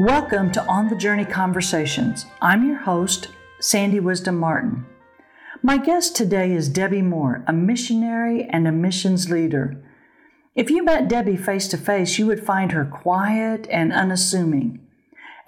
Welcome 0.00 0.52
to 0.52 0.64
On 0.66 0.86
the 0.86 0.94
Journey 0.94 1.24
Conversations. 1.24 2.26
I'm 2.40 2.64
your 2.64 2.78
host, 2.78 3.30
Sandy 3.58 3.98
Wisdom 3.98 4.38
Martin. 4.38 4.86
My 5.60 5.76
guest 5.76 6.14
today 6.14 6.52
is 6.52 6.68
Debbie 6.68 7.02
Moore, 7.02 7.42
a 7.48 7.52
missionary 7.52 8.44
and 8.44 8.68
a 8.68 8.70
missions 8.70 9.28
leader. 9.28 9.82
If 10.54 10.70
you 10.70 10.84
met 10.84 11.08
Debbie 11.08 11.36
face 11.36 11.66
to 11.68 11.76
face, 11.76 12.16
you 12.16 12.28
would 12.28 12.46
find 12.46 12.70
her 12.70 12.84
quiet 12.84 13.66
and 13.72 13.92
unassuming. 13.92 14.86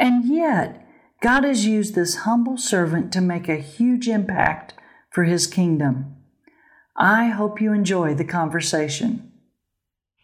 And 0.00 0.24
yet, 0.24 0.84
God 1.20 1.45
has 1.45 1.64
used 1.64 1.95
this 1.95 2.16
humble 2.16 2.56
servant 2.56 3.12
to 3.12 3.20
make 3.20 3.48
a 3.48 3.54
huge 3.54 4.09
impact 4.09 4.74
for 5.10 5.23
his 5.23 5.46
kingdom. 5.46 6.16
I 6.96 7.28
hope 7.28 7.60
you 7.60 7.73
enjoy 7.73 8.14
the 8.14 8.24
conversation. 8.24 9.29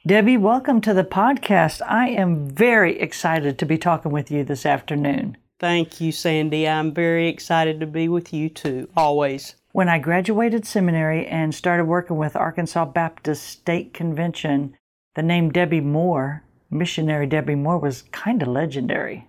Debbie, 0.07 0.37
welcome 0.37 0.81
to 0.83 0.95
the 0.95 1.03
podcast. 1.03 1.83
I 1.85 2.11
am 2.11 2.49
very 2.49 2.97
excited 3.01 3.59
to 3.59 3.67
be 3.67 3.77
talking 3.77 4.13
with 4.13 4.31
you 4.31 4.45
this 4.45 4.65
afternoon. 4.65 5.37
Thank 5.59 6.01
you, 6.01 6.13
Sandy. 6.13 6.69
I'm 6.69 6.95
very 6.95 7.27
excited 7.27 7.81
to 7.81 7.87
be 7.87 8.07
with 8.07 8.33
you 8.33 8.49
too, 8.49 8.89
always. 8.97 9.57
When 9.73 9.89
I 9.89 9.99
graduated 9.99 10.65
seminary 10.65 11.27
and 11.27 11.53
started 11.53 11.87
working 11.87 12.19
with 12.19 12.37
Arkansas 12.37 12.85
Baptist 12.85 13.43
State 13.49 13.93
Convention, 13.95 14.77
the 15.17 15.25
name 15.25 15.51
Debbie 15.51 15.81
Moore, 15.81 16.45
missionary 16.71 17.27
Debbie 17.27 17.57
Moore, 17.57 17.79
was 17.79 18.03
kind 18.13 18.43
of 18.43 18.49
legendary. 18.49 19.27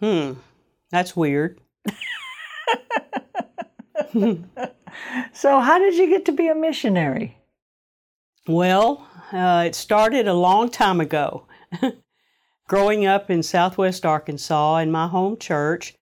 Hmm, 0.00 0.32
that's 0.90 1.14
weird. 1.14 1.60
so, 5.34 5.60
how 5.60 5.78
did 5.78 5.96
you 5.96 6.08
get 6.08 6.24
to 6.24 6.32
be 6.32 6.48
a 6.48 6.54
missionary? 6.54 7.36
Well, 8.48 9.06
uh, 9.32 9.64
it 9.66 9.74
started 9.74 10.28
a 10.28 10.34
long 10.34 10.70
time 10.70 11.00
ago. 11.00 11.46
Growing 12.68 13.06
up 13.06 13.30
in 13.30 13.42
southwest 13.42 14.06
Arkansas 14.06 14.78
in 14.78 14.90
my 14.90 15.08
home 15.08 15.36
church, 15.36 15.94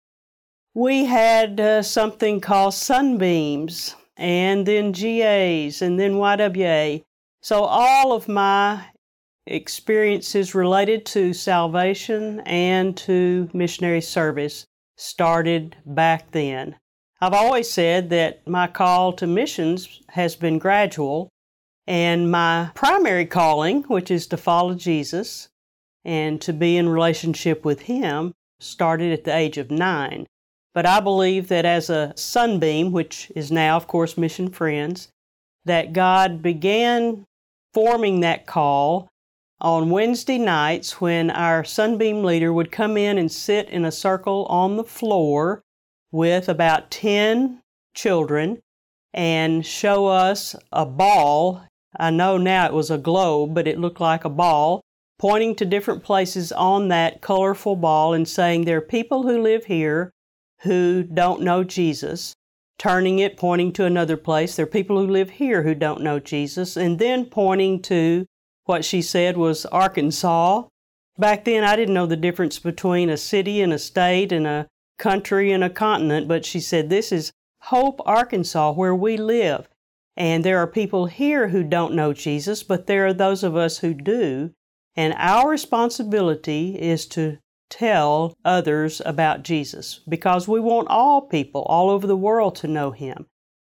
we 0.75 1.05
had 1.05 1.61
uh, 1.61 1.83
something 1.83 2.41
called 2.41 2.75
Sunbeams, 2.75 3.97
and 4.17 4.67
then 4.67 4.93
GAs, 4.93 5.83
and 5.83 5.99
then 5.99 6.15
YWA. 6.15 7.03
So, 7.41 7.65
all 7.65 8.13
of 8.13 8.29
my 8.29 8.85
experiences 9.47 10.55
related 10.55 11.07
to 11.07 11.33
salvation 11.33 12.41
and 12.41 12.97
to 12.99 13.49
missionary 13.53 14.01
service 14.01 14.67
started 14.97 15.77
back 15.87 16.31
then. 16.31 16.77
I've 17.21 17.35
always 17.35 17.71
said 17.71 18.11
that 18.11 18.47
my 18.47 18.67
call 18.67 19.13
to 19.15 19.27
missions 19.27 20.03
has 20.11 20.37
been 20.37 20.59
gradual, 20.59 21.31
and 21.91 22.31
my 22.31 22.71
primary 22.77 23.27
calling, 23.27 23.83
which 23.83 24.13
is 24.13 24.29
to 24.29 24.37
follow 24.37 24.75
Jesus 24.75 25.49
and 26.05 26.41
to 26.41 26.53
be 26.53 26.77
in 26.77 26.89
relationship 26.89 27.65
with 27.65 27.83
Him, 27.83 28.33
started 28.61 29.13
at 29.13 29.25
the 29.25 29.35
age 29.35 29.59
of 29.59 29.73
nine. 29.73 30.29
But 30.73 30.87
I 30.87 31.01
believe 31.01 31.49
that 31.49 31.65
as 31.65 31.91
a 31.91 32.13
sunbeam, 32.17 32.93
which 32.93 33.33
is 33.35 33.51
now, 33.51 33.77
of 33.77 33.89
course, 33.89 34.17
Mission 34.17 34.51
Friends, 34.51 35.09
that 35.65 35.93
God 35.93 36.43
began 36.43 37.25
forming 37.75 38.21
that 38.21 38.47
call 38.47 39.09
on 39.61 39.91
Wednesday 39.91 40.39
nights 40.39 41.01
when 41.01 41.29
our 41.29 41.65
Sunbeam 41.65 42.23
leader 42.23 42.53
would 42.53 42.71
come 42.71 42.97
in 42.97 43.19
and 43.19 43.33
sit 43.33 43.69
in 43.69 43.85
a 43.85 43.91
circle 43.91 44.47
on 44.47 44.77
the 44.77 44.85
floor 44.85 45.61
with 46.13 46.49
about 46.49 46.93
10 46.93 47.61
children 47.95 48.61
and 49.13 49.67
show 49.67 50.07
us 50.07 50.55
a 50.71 50.87
ball. 50.87 51.65
I 51.99 52.11
know 52.11 52.37
now 52.37 52.67
it 52.67 52.73
was 52.73 52.91
a 52.91 52.99
globe, 52.99 53.55
but 53.55 53.67
it 53.67 53.79
looked 53.79 54.01
like 54.01 54.25
a 54.25 54.31
ball, 54.31 54.81
pointing 55.19 55.57
to 55.57 55.65
different 55.65 56.05
places 56.05 56.53
on 56.53 56.89
that 56.89 57.21
colorful 57.21 57.77
ball 57.77 58.15
and 58.15 58.29
saying, 58.29 58.65
There 58.65 58.79
are 58.79 58.83
people 58.83 59.25
who 59.25 59.43
live 59.43 59.65
here 59.65 60.11
who 60.63 61.03
don't 61.03 61.43
know 61.43 61.65
Jesus. 61.65 62.35
Turning 62.79 63.19
it, 63.19 63.37
pointing 63.37 63.73
to 63.75 63.85
another 63.85 64.17
place. 64.17 64.57
There 64.57 64.65
are 64.65 64.67
people 64.67 64.99
who 64.99 65.07
live 65.07 65.31
here 65.31 65.63
who 65.63 65.75
don't 65.75 66.01
know 66.01 66.19
Jesus. 66.19 66.77
And 66.77 66.99
then 66.99 67.27
pointing 67.27 67.83
to 67.83 68.25
what 68.65 68.85
she 68.85 69.03
said 69.03 69.37
was 69.37 69.67
Arkansas. 69.67 70.65
Back 71.19 71.45
then, 71.45 71.65
I 71.65 71.77
didn't 71.77 71.95
know 71.95 72.07
the 72.07 72.17
difference 72.17 72.59
between 72.59 73.11
a 73.11 73.17
city 73.17 73.61
and 73.61 73.73
a 73.73 73.79
state 73.79 74.33
and 74.33 74.47
a 74.47 74.67
country 74.99 75.51
and 75.51 75.65
a 75.65 75.69
continent, 75.69 76.29
but 76.29 76.45
she 76.45 76.61
said, 76.61 76.89
This 76.89 77.11
is 77.11 77.33
Hope, 77.65 78.01
Arkansas, 78.07 78.73
where 78.73 78.95
we 78.95 79.17
live. 79.17 79.69
And 80.21 80.45
there 80.45 80.59
are 80.59 80.67
people 80.67 81.07
here 81.07 81.49
who 81.49 81.65
don't 81.65 81.95
know 81.95 82.13
Jesus, 82.13 82.63
but 82.63 82.87
there 82.87 83.07
are 83.07 83.15
those 83.15 83.43
of 83.43 83.57
us 83.57 83.79
who 83.79 83.95
do. 83.95 84.51
And 84.95 85.15
our 85.17 85.49
responsibility 85.49 86.79
is 86.79 87.07
to 87.07 87.39
tell 87.71 88.35
others 88.45 89.01
about 89.07 89.45
Jesus 89.45 90.01
because 90.07 90.47
we 90.47 90.61
want 90.61 90.89
all 90.91 91.23
people 91.23 91.63
all 91.63 91.89
over 91.89 92.07
the 92.07 92.19
world 92.19 92.55
to 92.57 92.69
know 92.69 92.91
Him. 92.91 93.29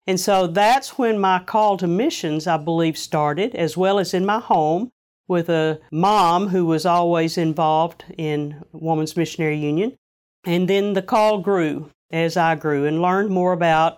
And 0.05 0.21
so 0.21 0.47
that's 0.47 0.97
when 0.97 1.19
my 1.19 1.39
call 1.39 1.75
to 1.79 1.87
missions, 1.87 2.47
I 2.47 2.55
believe, 2.55 2.97
started, 2.97 3.53
as 3.53 3.75
well 3.75 3.99
as 3.99 4.13
in 4.13 4.25
my 4.25 4.39
home 4.39 4.89
with 5.27 5.49
a 5.49 5.81
mom 5.91 6.47
who 6.47 6.65
was 6.65 6.85
always 6.85 7.37
involved 7.37 8.05
in 8.17 8.63
Women's 8.71 9.17
Missionary 9.17 9.57
Union. 9.57 9.97
And 10.45 10.69
then 10.69 10.93
the 10.93 11.01
call 11.01 11.39
grew 11.39 11.91
as 12.09 12.37
I 12.37 12.55
grew 12.55 12.85
and 12.85 13.01
learned 13.01 13.31
more 13.31 13.51
about 13.51 13.97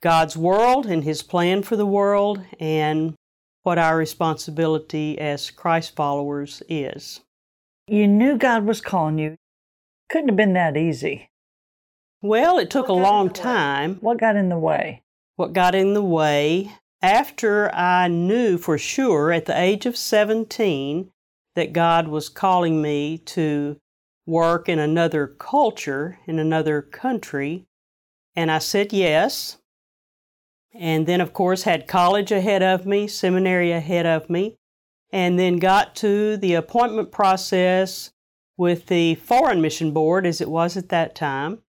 God's 0.00 0.36
world 0.36 0.86
and 0.86 1.04
His 1.04 1.22
plan 1.22 1.62
for 1.62 1.76
the 1.76 1.86
world 1.86 2.40
and 2.60 3.14
what 3.62 3.78
our 3.78 3.96
responsibility 3.96 5.18
as 5.18 5.50
Christ 5.50 5.96
followers 5.96 6.62
is. 6.68 7.20
You 7.86 8.06
knew 8.06 8.38
God 8.38 8.64
was 8.64 8.80
calling 8.80 9.18
you. 9.18 9.36
Couldn't 10.08 10.28
have 10.28 10.36
been 10.36 10.54
that 10.54 10.76
easy. 10.76 11.30
Well, 12.22 12.58
it 12.58 12.70
took 12.70 12.88
a 12.88 12.92
long 12.92 13.30
time. 13.30 13.96
What 14.00 14.18
got 14.18 14.36
in 14.36 14.48
the 14.48 14.58
way? 14.58 15.02
What 15.36 15.52
got 15.52 15.74
in 15.74 15.94
the 15.94 16.02
way? 16.02 16.72
After 17.00 17.72
I 17.74 18.08
knew 18.08 18.58
for 18.58 18.76
sure 18.76 19.30
at 19.30 19.46
the 19.46 19.58
age 19.58 19.86
of 19.86 19.96
17 19.96 21.10
that 21.54 21.72
God 21.72 22.08
was 22.08 22.28
calling 22.28 22.82
me 22.82 23.18
to 23.18 23.78
work 24.26 24.68
in 24.68 24.78
another 24.78 25.26
culture, 25.26 26.18
in 26.26 26.38
another 26.38 26.82
country, 26.82 27.66
and 28.34 28.50
I 28.50 28.58
said 28.58 28.92
yes. 28.92 29.57
And 30.74 31.06
then, 31.06 31.20
of 31.20 31.32
course, 31.32 31.62
had 31.62 31.88
college 31.88 32.30
ahead 32.30 32.62
of 32.62 32.86
me, 32.86 33.08
seminary 33.08 33.72
ahead 33.72 34.06
of 34.06 34.28
me, 34.28 34.56
and 35.12 35.38
then 35.38 35.58
got 35.58 35.96
to 35.96 36.36
the 36.36 36.54
appointment 36.54 37.10
process 37.10 38.10
with 38.56 38.86
the 38.86 39.14
Foreign 39.16 39.60
Mission 39.60 39.92
Board, 39.92 40.26
as 40.26 40.40
it 40.40 40.50
was 40.50 40.76
at 40.76 40.88
that 40.90 41.14
time. 41.14 41.62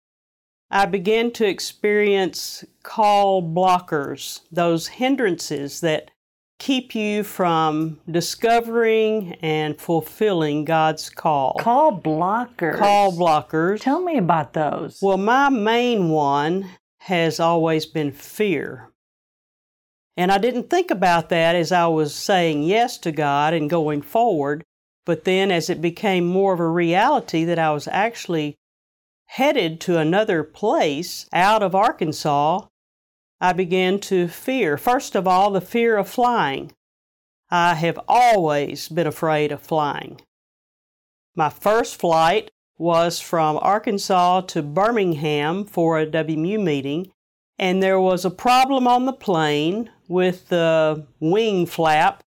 I 0.71 0.85
began 0.85 1.31
to 1.31 1.47
experience 1.47 2.63
call 2.83 3.41
blockers, 3.41 4.41
those 4.51 4.87
hindrances 4.87 5.81
that 5.81 6.11
keep 6.59 6.93
you 6.93 7.23
from 7.23 7.99
discovering 8.09 9.33
and 9.41 9.79
fulfilling 9.79 10.65
God's 10.65 11.09
call. 11.09 11.55
Call 11.59 11.99
blockers. 11.99 12.77
Call 12.77 13.13
blockers. 13.13 13.79
Tell 13.79 14.01
me 14.01 14.17
about 14.17 14.53
those. 14.53 14.99
Well, 15.01 15.17
my 15.17 15.49
main 15.49 16.09
one 16.09 16.69
has 16.99 17.39
always 17.39 17.85
been 17.85 18.11
fear. 18.11 18.91
And 20.17 20.31
I 20.31 20.37
didn't 20.37 20.69
think 20.69 20.91
about 20.91 21.29
that 21.29 21.55
as 21.55 21.71
I 21.71 21.87
was 21.87 22.13
saying 22.13 22.63
yes 22.63 22.97
to 22.99 23.11
God 23.11 23.53
and 23.53 23.69
going 23.69 24.01
forward. 24.01 24.63
But 25.05 25.23
then, 25.23 25.49
as 25.49 25.69
it 25.69 25.81
became 25.81 26.25
more 26.25 26.53
of 26.53 26.59
a 26.59 26.67
reality 26.67 27.43
that 27.45 27.57
I 27.57 27.71
was 27.71 27.87
actually 27.87 28.57
headed 29.27 29.79
to 29.81 29.97
another 29.97 30.43
place 30.43 31.27
out 31.31 31.63
of 31.63 31.73
Arkansas, 31.73 32.67
I 33.39 33.53
began 33.53 33.99
to 34.01 34.27
fear. 34.27 34.77
First 34.77 35.15
of 35.15 35.27
all, 35.27 35.51
the 35.51 35.61
fear 35.61 35.97
of 35.97 36.09
flying. 36.09 36.73
I 37.49 37.75
have 37.75 37.99
always 38.07 38.89
been 38.89 39.07
afraid 39.07 39.51
of 39.51 39.61
flying. 39.61 40.19
My 41.35 41.49
first 41.49 41.99
flight 41.99 42.51
was 42.79 43.19
from 43.19 43.59
Arkansas 43.61 44.41
to 44.41 44.63
Birmingham 44.63 45.65
for 45.65 45.99
a 45.99 46.07
WMU 46.07 46.63
meeting, 46.63 47.11
and 47.59 47.83
there 47.83 47.99
was 47.99 48.23
a 48.23 48.31
problem 48.31 48.87
on 48.87 49.05
the 49.05 49.13
plane 49.13 49.91
with 50.07 50.47
the 50.47 51.05
wing 51.19 51.65
flap. 51.65 52.23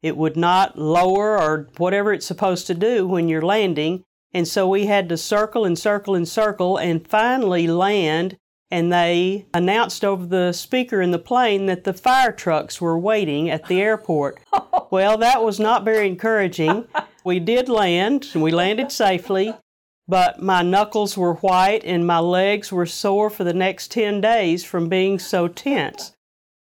It 0.00 0.16
would 0.16 0.36
not 0.36 0.78
lower 0.78 1.36
or 1.36 1.68
whatever 1.78 2.12
it's 2.12 2.24
supposed 2.24 2.68
to 2.68 2.74
do 2.74 3.08
when 3.08 3.28
you're 3.28 3.42
landing, 3.42 4.04
and 4.32 4.46
so 4.46 4.68
we 4.68 4.86
had 4.86 5.08
to 5.08 5.16
circle 5.16 5.64
and 5.64 5.76
circle 5.76 6.14
and 6.14 6.28
circle 6.28 6.76
and 6.76 7.06
finally 7.06 7.66
land. 7.66 8.36
And 8.70 8.92
they 8.92 9.46
announced 9.54 10.04
over 10.04 10.26
the 10.26 10.52
speaker 10.52 11.00
in 11.00 11.10
the 11.10 11.18
plane 11.18 11.64
that 11.66 11.84
the 11.84 11.94
fire 11.94 12.32
trucks 12.32 12.82
were 12.82 12.98
waiting 12.98 13.48
at 13.48 13.66
the 13.66 13.80
airport. 13.80 14.38
Oh. 14.70 14.86
well, 14.90 15.18
that 15.18 15.42
was 15.42 15.58
not 15.58 15.84
very 15.84 16.06
encouraging. 16.06 16.86
we 17.24 17.40
did 17.40 17.68
land, 17.68 18.28
and 18.32 18.42
we 18.42 18.50
landed 18.50 18.92
safely 18.92 19.54
but 20.08 20.40
my 20.40 20.62
knuckles 20.62 21.16
were 21.16 21.34
white 21.34 21.84
and 21.84 22.06
my 22.06 22.18
legs 22.18 22.72
were 22.72 22.86
sore 22.86 23.28
for 23.28 23.44
the 23.44 23.52
next 23.52 23.90
10 23.90 24.22
days 24.22 24.64
from 24.64 24.88
being 24.88 25.18
so 25.18 25.46
tense. 25.46 26.12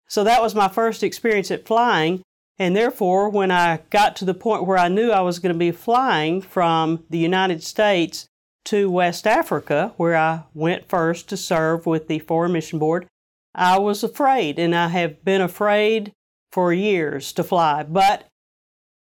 So 0.08 0.24
that 0.24 0.42
was 0.42 0.56
my 0.56 0.68
first 0.68 1.04
experience 1.04 1.52
at 1.52 1.68
flying. 1.68 2.24
And 2.58 2.76
therefore, 2.76 3.30
when 3.30 3.52
I 3.52 3.82
got 3.90 4.16
to 4.18 4.26
the 4.26 4.34
point 4.34 4.66
where 4.66 4.78
I 4.78 4.88
knew 4.88 5.12
I 5.12 5.22
was 5.22 5.40
going 5.40 5.54
to 5.54 5.60
be 5.60 5.72
flying 5.72 6.42
from 6.42 7.04
the 7.10 7.18
United 7.18 7.62
States 7.64 8.28
to 8.66 8.90
West 8.90 9.28
Africa, 9.28 9.94
where 9.98 10.16
I 10.16 10.44
went 10.54 10.90
first 10.90 11.30
to 11.30 11.38
serve 11.38 11.86
with 11.86 12.08
the 12.08 12.20
Foreign 12.20 12.54
Mission 12.54 12.80
Board, 12.80 13.08
I 13.54 13.78
was 13.78 14.04
afraid, 14.04 14.58
and 14.58 14.74
I 14.74 14.88
have 14.88 15.24
been 15.24 15.42
afraid 15.42 16.14
for 16.52 16.74
years 16.74 17.32
to 17.34 17.44
fly. 17.44 17.84
But 17.84 18.26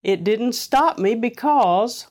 it 0.04 0.24
didn't 0.24 0.54
stop 0.54 0.98
me 0.98 1.16
because 1.16 2.08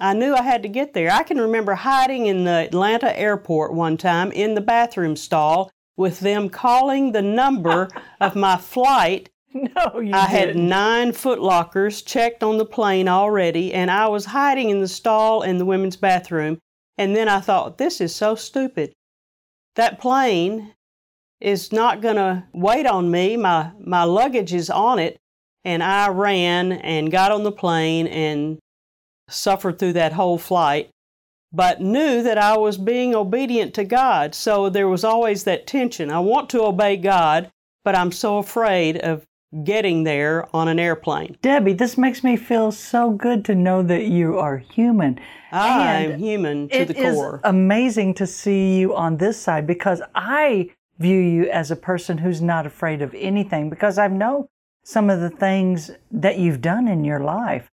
I 0.00 0.12
knew 0.14 0.34
I 0.34 0.42
had 0.42 0.62
to 0.62 0.68
get 0.68 0.92
there. 0.94 1.10
I 1.10 1.24
can 1.24 1.40
remember 1.40 1.74
hiding 1.74 2.26
in 2.26 2.44
the 2.44 2.66
Atlanta 2.66 3.18
airport 3.18 3.74
one 3.74 3.96
time 3.96 4.30
in 4.32 4.54
the 4.54 4.60
bathroom 4.60 5.16
stall 5.16 5.70
with 5.96 6.20
them 6.20 6.48
calling 6.48 7.12
the 7.12 7.22
number 7.22 7.88
of 8.20 8.36
my 8.36 8.56
flight. 8.58 9.30
No, 9.52 9.98
you 10.00 10.12
I 10.14 10.26
had 10.26 10.48
didn't. 10.48 10.68
nine 10.68 11.12
foot 11.12 11.40
lockers 11.40 12.02
checked 12.02 12.42
on 12.42 12.58
the 12.58 12.66
plane 12.66 13.08
already, 13.08 13.72
and 13.72 13.90
I 13.90 14.06
was 14.06 14.26
hiding 14.26 14.70
in 14.70 14.80
the 14.80 14.88
stall 14.88 15.42
in 15.42 15.58
the 15.58 15.64
women's 15.64 15.96
bathroom. 15.96 16.58
And 16.96 17.16
then 17.16 17.28
I 17.28 17.40
thought, 17.40 17.78
this 17.78 18.00
is 18.00 18.14
so 18.14 18.34
stupid. 18.34 18.92
That 19.74 20.00
plane 20.00 20.74
is 21.40 21.72
not 21.72 22.02
going 22.02 22.16
to 22.16 22.44
wait 22.52 22.86
on 22.86 23.10
me. 23.10 23.36
My, 23.36 23.70
my 23.80 24.04
luggage 24.04 24.52
is 24.52 24.68
on 24.68 24.98
it. 24.98 25.18
And 25.64 25.82
I 25.82 26.08
ran 26.08 26.72
and 26.72 27.10
got 27.10 27.32
on 27.32 27.42
the 27.42 27.52
plane 27.52 28.06
and 28.06 28.58
suffered 29.28 29.78
through 29.78 29.92
that 29.94 30.12
whole 30.14 30.38
flight, 30.38 30.90
but 31.52 31.80
knew 31.80 32.22
that 32.22 32.38
I 32.38 32.56
was 32.56 32.76
being 32.78 33.14
obedient 33.14 33.74
to 33.74 33.84
God. 33.84 34.34
So 34.34 34.68
there 34.68 34.88
was 34.88 35.04
always 35.04 35.44
that 35.44 35.66
tension. 35.66 36.10
I 36.10 36.20
want 36.20 36.50
to 36.50 36.62
obey 36.64 36.96
God, 36.96 37.50
but 37.84 37.94
I'm 37.94 38.12
so 38.12 38.38
afraid 38.38 38.98
of 38.98 39.24
getting 39.64 40.04
there 40.04 40.46
on 40.54 40.68
an 40.68 40.78
airplane. 40.78 41.36
Debbie, 41.40 41.72
this 41.72 41.96
makes 41.96 42.22
me 42.22 42.36
feel 42.36 42.70
so 42.70 43.10
good 43.10 43.44
to 43.46 43.54
know 43.54 43.82
that 43.82 44.04
you 44.04 44.38
are 44.38 44.58
human. 44.58 45.18
I'm 45.50 46.12
And 46.12 46.20
human 46.20 46.68
to 46.68 46.84
the 46.84 46.98
is 46.98 47.14
core. 47.14 47.40
amazing 47.44 48.12
to 48.14 48.26
see 48.26 48.76
you 48.78 48.94
on 48.94 49.16
this 49.16 49.40
side 49.40 49.66
because 49.66 50.02
I 50.14 50.70
view 50.98 51.18
you 51.18 51.48
as 51.50 51.70
a 51.70 51.76
person 51.76 52.18
who's 52.18 52.42
not 52.42 52.66
afraid 52.66 53.00
of 53.00 53.14
anything 53.14 53.70
because 53.70 53.96
I 53.96 54.08
know 54.08 54.50
some 54.84 55.08
of 55.08 55.20
the 55.20 55.30
things 55.30 55.90
that 56.10 56.38
you've 56.38 56.60
done 56.60 56.86
in 56.88 57.04
your 57.04 57.20
life. 57.20 57.70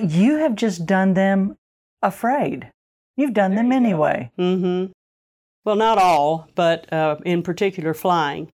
You 0.00 0.36
have 0.36 0.54
just 0.54 0.86
done 0.86 1.14
them 1.14 1.56
afraid. 2.02 2.70
You've 3.16 3.34
done 3.34 3.54
them 3.56 3.72
anyway. 3.72 4.30
Mm-hmm. 4.38 4.92
Well, 5.64 5.76
not 5.76 5.98
all, 5.98 6.48
but 6.54 6.90
uh, 6.92 7.16
in 7.24 7.42
particular 7.42 7.94
flying. 7.94 8.50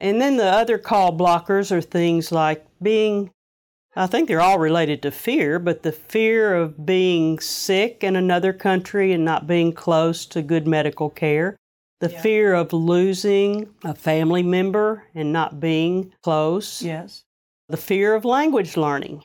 And 0.00 0.20
then 0.20 0.36
the 0.36 0.44
other 0.44 0.76
call 0.76 1.16
blockers 1.16 1.72
are 1.72 1.80
things 1.80 2.30
like 2.30 2.66
being, 2.82 3.30
I 3.96 4.06
think 4.06 4.28
they're 4.28 4.42
all 4.42 4.58
related 4.58 5.00
to 5.02 5.10
fear, 5.10 5.58
but 5.58 5.82
the 5.82 5.92
fear 5.92 6.54
of 6.54 6.84
being 6.84 7.38
sick 7.38 8.04
in 8.04 8.14
another 8.14 8.52
country 8.52 9.12
and 9.12 9.24
not 9.24 9.46
being 9.46 9.72
close 9.72 10.26
to 10.26 10.42
good 10.42 10.66
medical 10.66 11.08
care, 11.08 11.56
the 12.00 12.10
Yeah. 12.10 12.20
fear 12.20 12.52
of 12.52 12.74
losing 12.74 13.74
a 13.82 13.94
family 13.94 14.42
member 14.42 15.04
and 15.14 15.32
not 15.32 15.58
being 15.58 16.12
close, 16.22 16.82
Yes. 16.82 17.24
the 17.70 17.78
fear 17.78 18.14
of 18.14 18.26
language 18.26 18.76
learning. 18.76 19.24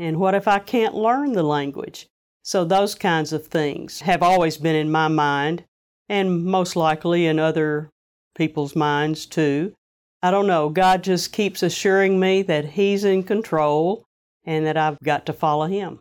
And 0.00 0.18
what 0.18 0.34
if 0.34 0.48
I 0.48 0.60
can't 0.60 0.94
learn 0.94 1.32
the 1.32 1.42
language? 1.42 2.06
So, 2.42 2.64
those 2.64 2.94
kinds 2.94 3.34
of 3.34 3.46
things 3.46 4.00
have 4.00 4.22
always 4.22 4.56
been 4.56 4.74
in 4.74 4.90
my 4.90 5.08
mind, 5.08 5.64
and 6.08 6.42
most 6.42 6.74
likely 6.74 7.26
in 7.26 7.38
other 7.38 7.90
people's 8.34 8.74
minds 8.74 9.26
too. 9.26 9.74
I 10.22 10.30
don't 10.30 10.46
know. 10.46 10.70
God 10.70 11.04
just 11.04 11.34
keeps 11.34 11.62
assuring 11.62 12.18
me 12.18 12.40
that 12.44 12.64
He's 12.64 13.04
in 13.04 13.24
control 13.24 14.04
and 14.46 14.64
that 14.64 14.78
I've 14.78 14.98
got 15.00 15.26
to 15.26 15.34
follow 15.34 15.66
Him. 15.66 15.98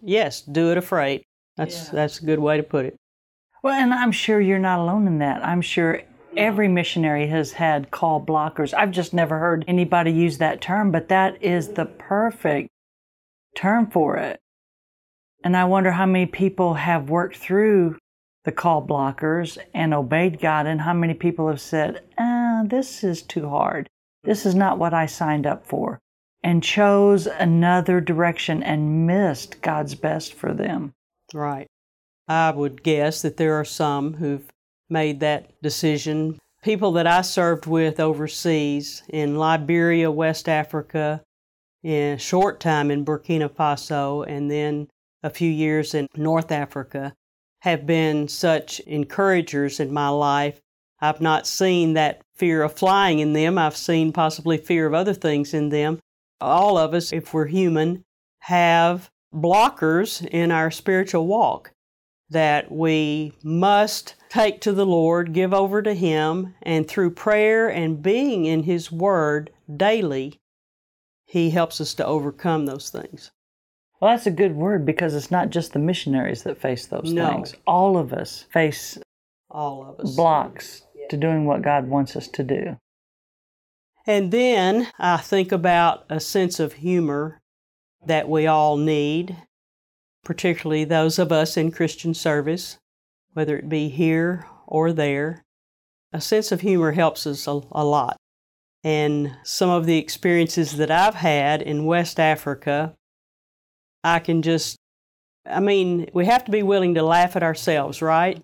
Yes, 0.00 0.40
do 0.40 0.70
it 0.70 0.78
afraid. 0.78 1.24
That's, 1.56 1.86
Yeah. 1.86 1.92
that's 1.94 2.20
a 2.20 2.24
good 2.24 2.38
way 2.38 2.56
to 2.58 2.62
put 2.62 2.86
it. 2.86 2.96
Well, 3.64 3.74
and 3.74 3.92
I'm 3.92 4.12
sure 4.12 4.40
you're 4.40 4.60
not 4.60 4.78
alone 4.78 5.08
in 5.08 5.18
that. 5.18 5.44
I'm 5.44 5.62
sure 5.62 6.02
every 6.36 6.68
missionary 6.68 7.26
has 7.26 7.52
had 7.52 7.90
call 7.90 8.24
blockers. 8.24 8.72
I've 8.72 8.92
just 8.92 9.12
never 9.12 9.40
heard 9.40 9.64
anybody 9.66 10.12
use 10.12 10.38
that 10.38 10.60
term, 10.60 10.92
but 10.92 11.08
that 11.08 11.42
is 11.42 11.70
the 11.70 11.86
perfect 11.86 12.68
term 13.54 13.90
for 13.90 14.16
it. 14.16 14.40
And 15.44 15.56
I 15.56 15.64
wonder 15.64 15.90
how 15.90 16.06
many 16.06 16.26
people 16.26 16.74
have 16.74 17.10
worked 17.10 17.36
through 17.36 17.96
the 18.44 18.52
call 18.52 18.84
blockers 18.86 19.58
and 19.72 19.94
obeyed 19.94 20.40
God, 20.40 20.66
and 20.66 20.80
how 20.80 20.92
many 20.92 21.14
people 21.14 21.48
have 21.48 21.60
said, 21.60 22.02
ah, 22.18 22.62
this 22.66 23.04
is 23.04 23.22
too 23.22 23.48
hard. 23.48 23.88
This 24.24 24.44
is 24.46 24.54
not 24.54 24.78
what 24.78 24.94
I 24.94 25.06
signed 25.06 25.46
up 25.46 25.64
for, 25.66 26.00
and 26.42 26.62
chose 26.62 27.26
another 27.26 28.00
direction 28.00 28.62
and 28.62 29.06
missed 29.06 29.62
God's 29.62 29.94
best 29.94 30.34
for 30.34 30.52
them. 30.52 30.92
Right. 31.32 31.68
I 32.26 32.50
would 32.50 32.82
guess 32.82 33.22
that 33.22 33.36
there 33.36 33.54
are 33.54 33.64
some 33.64 34.14
who've 34.14 34.48
made 34.90 35.20
that 35.20 35.52
decision. 35.62 36.38
People 36.62 36.92
that 36.92 37.06
I 37.06 37.22
served 37.22 37.66
with 37.66 38.00
overseas 38.00 39.02
in 39.08 39.36
Liberia, 39.36 40.10
West 40.10 40.48
Africa, 40.48 41.22
a 41.84 42.16
short 42.18 42.60
time 42.60 42.90
in 42.90 43.04
Burkina 43.04 43.48
Faso, 43.48 44.26
and 44.26 44.50
then 44.50 44.88
a 45.22 45.30
few 45.30 45.50
years 45.50 45.94
in 45.94 46.08
North 46.16 46.50
Africa 46.52 47.14
have 47.60 47.86
been 47.86 48.28
such 48.28 48.80
encouragers 48.80 49.80
in 49.80 49.92
my 49.92 50.08
life. 50.08 50.60
I've 51.00 51.20
not 51.20 51.46
seen 51.46 51.94
that 51.94 52.22
fear 52.34 52.62
of 52.62 52.72
flying 52.72 53.18
in 53.18 53.32
them. 53.32 53.58
I've 53.58 53.76
seen 53.76 54.12
possibly 54.12 54.56
fear 54.56 54.86
of 54.86 54.94
other 54.94 55.14
things 55.14 55.54
in 55.54 55.68
them. 55.68 56.00
All 56.40 56.76
of 56.76 56.94
us, 56.94 57.12
if 57.12 57.32
we're 57.32 57.46
human, 57.46 58.04
have 58.40 59.10
blockers 59.32 60.26
in 60.26 60.50
our 60.50 60.70
spiritual 60.70 61.26
walk 61.26 61.72
that 62.30 62.72
we 62.72 63.32
must 63.42 64.14
take 64.28 64.60
to 64.62 64.72
the 64.72 64.86
Lord, 64.86 65.32
give 65.32 65.52
over 65.52 65.82
to 65.82 65.94
Him, 65.94 66.54
and 66.62 66.88
through 66.88 67.10
prayer 67.10 67.68
and 67.68 68.02
being 68.02 68.46
in 68.46 68.62
His 68.62 68.90
Word 68.90 69.50
daily, 69.76 70.40
He 71.32 71.48
helps 71.48 71.80
us 71.80 71.94
to 71.94 72.04
overcome 72.04 72.66
those 72.66 72.90
things. 72.90 73.30
Well, 73.98 74.10
that's 74.10 74.26
a 74.26 74.30
good 74.30 74.54
word 74.54 74.84
because 74.84 75.14
it's 75.14 75.30
not 75.30 75.48
just 75.48 75.72
the 75.72 75.78
missionaries 75.78 76.42
that 76.42 76.60
face 76.60 76.86
those 76.86 77.10
No. 77.10 77.26
things. 77.26 77.54
All 77.66 77.96
of 77.96 78.12
us 78.12 78.44
face 78.52 78.98
All 79.50 79.82
of 79.88 79.98
us. 80.00 80.14
blocks 80.14 80.82
to 81.08 81.16
doing 81.16 81.46
what 81.46 81.62
God 81.62 81.88
wants 81.88 82.16
us 82.16 82.28
to 82.28 82.44
do. 82.44 82.76
And 84.06 84.30
then 84.30 84.88
I 84.98 85.16
think 85.16 85.52
about 85.52 86.04
a 86.10 86.20
sense 86.20 86.60
of 86.60 86.74
humor 86.74 87.38
that 88.04 88.28
we 88.28 88.46
all 88.46 88.76
need, 88.76 89.34
particularly 90.24 90.84
those 90.84 91.18
of 91.18 91.32
us 91.32 91.56
in 91.56 91.72
Christian 91.72 92.12
service, 92.12 92.76
whether 93.32 93.56
it 93.56 93.70
be 93.70 93.88
here 93.88 94.46
or 94.66 94.92
there. 94.92 95.44
A 96.12 96.20
sense 96.20 96.52
of 96.52 96.60
humor 96.60 96.92
helps 96.92 97.26
us 97.26 97.46
a, 97.46 97.62
a 97.72 97.86
lot. 97.86 98.18
And 98.84 99.36
some 99.44 99.70
of 99.70 99.86
the 99.86 99.98
experiences 99.98 100.76
that 100.76 100.90
I've 100.90 101.14
had 101.14 101.62
in 101.62 101.86
West 101.86 102.18
Africa, 102.18 102.94
I 104.02 104.18
can 104.18 104.42
just, 104.42 104.76
I 105.46 105.60
mean, 105.60 106.10
we 106.12 106.26
have 106.26 106.44
to 106.46 106.50
be 106.50 106.62
willing 106.62 106.94
to 106.94 107.02
laugh 107.02 107.36
at 107.36 107.42
ourselves, 107.42 108.02
right? 108.02 108.42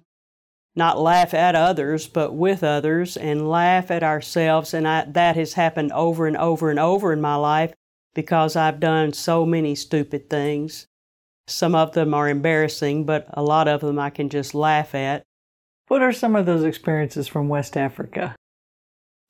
not 0.78 0.98
laugh 0.98 1.34
at 1.34 1.56
others, 1.56 2.06
but 2.06 2.32
with 2.32 2.62
others, 2.62 3.16
and 3.16 3.50
laugh 3.50 3.90
at 3.90 4.04
ourselves. 4.04 4.72
And 4.72 4.86
I, 4.88 5.04
that 5.10 5.36
has 5.36 5.54
happened 5.54 5.92
over 5.92 6.26
and 6.26 6.36
over 6.36 6.70
and 6.70 6.78
over 6.78 7.12
in 7.12 7.20
my 7.20 7.34
life 7.34 7.74
because 8.14 8.56
I've 8.56 8.80
done 8.80 9.12
so 9.12 9.44
many 9.44 9.74
stupid 9.74 10.30
things. 10.30 10.86
Some 11.48 11.74
of 11.74 11.92
them 11.92 12.14
are 12.14 12.28
embarrassing, 12.28 13.04
but 13.04 13.26
a 13.34 13.42
lot 13.42 13.68
of 13.68 13.80
them 13.80 13.98
I 13.98 14.10
can 14.10 14.28
just 14.28 14.54
laugh 14.54 14.94
at. 14.94 15.24
What 15.88 16.02
are 16.02 16.12
some 16.12 16.36
of 16.36 16.46
those 16.46 16.64
experiences 16.64 17.26
from 17.26 17.48
West 17.48 17.76
Africa? 17.76 18.36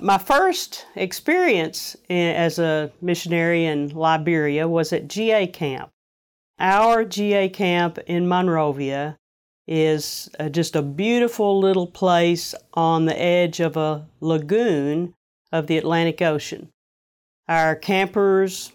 My 0.00 0.18
first 0.18 0.86
experience 0.94 1.96
as 2.08 2.60
a 2.60 2.92
missionary 3.00 3.64
in 3.64 3.88
Liberia 3.88 4.68
was 4.68 4.92
at 4.92 5.08
GA 5.08 5.48
camp. 5.48 5.90
Our 6.60 7.04
GA 7.04 7.48
camp 7.48 7.98
in 8.06 8.28
Monrovia 8.28 9.16
is 9.66 10.30
uh, 10.38 10.50
just 10.50 10.76
a 10.76 10.82
beautiful 10.82 11.58
little 11.58 11.88
place 11.88 12.54
on 12.74 13.06
the 13.06 13.20
edge 13.20 13.58
of 13.58 13.76
a 13.76 14.06
lagoon 14.20 15.14
of 15.50 15.66
the 15.66 15.78
Atlantic 15.78 16.22
Ocean. 16.22 16.70
Our 17.48 17.74
campers 17.74 18.72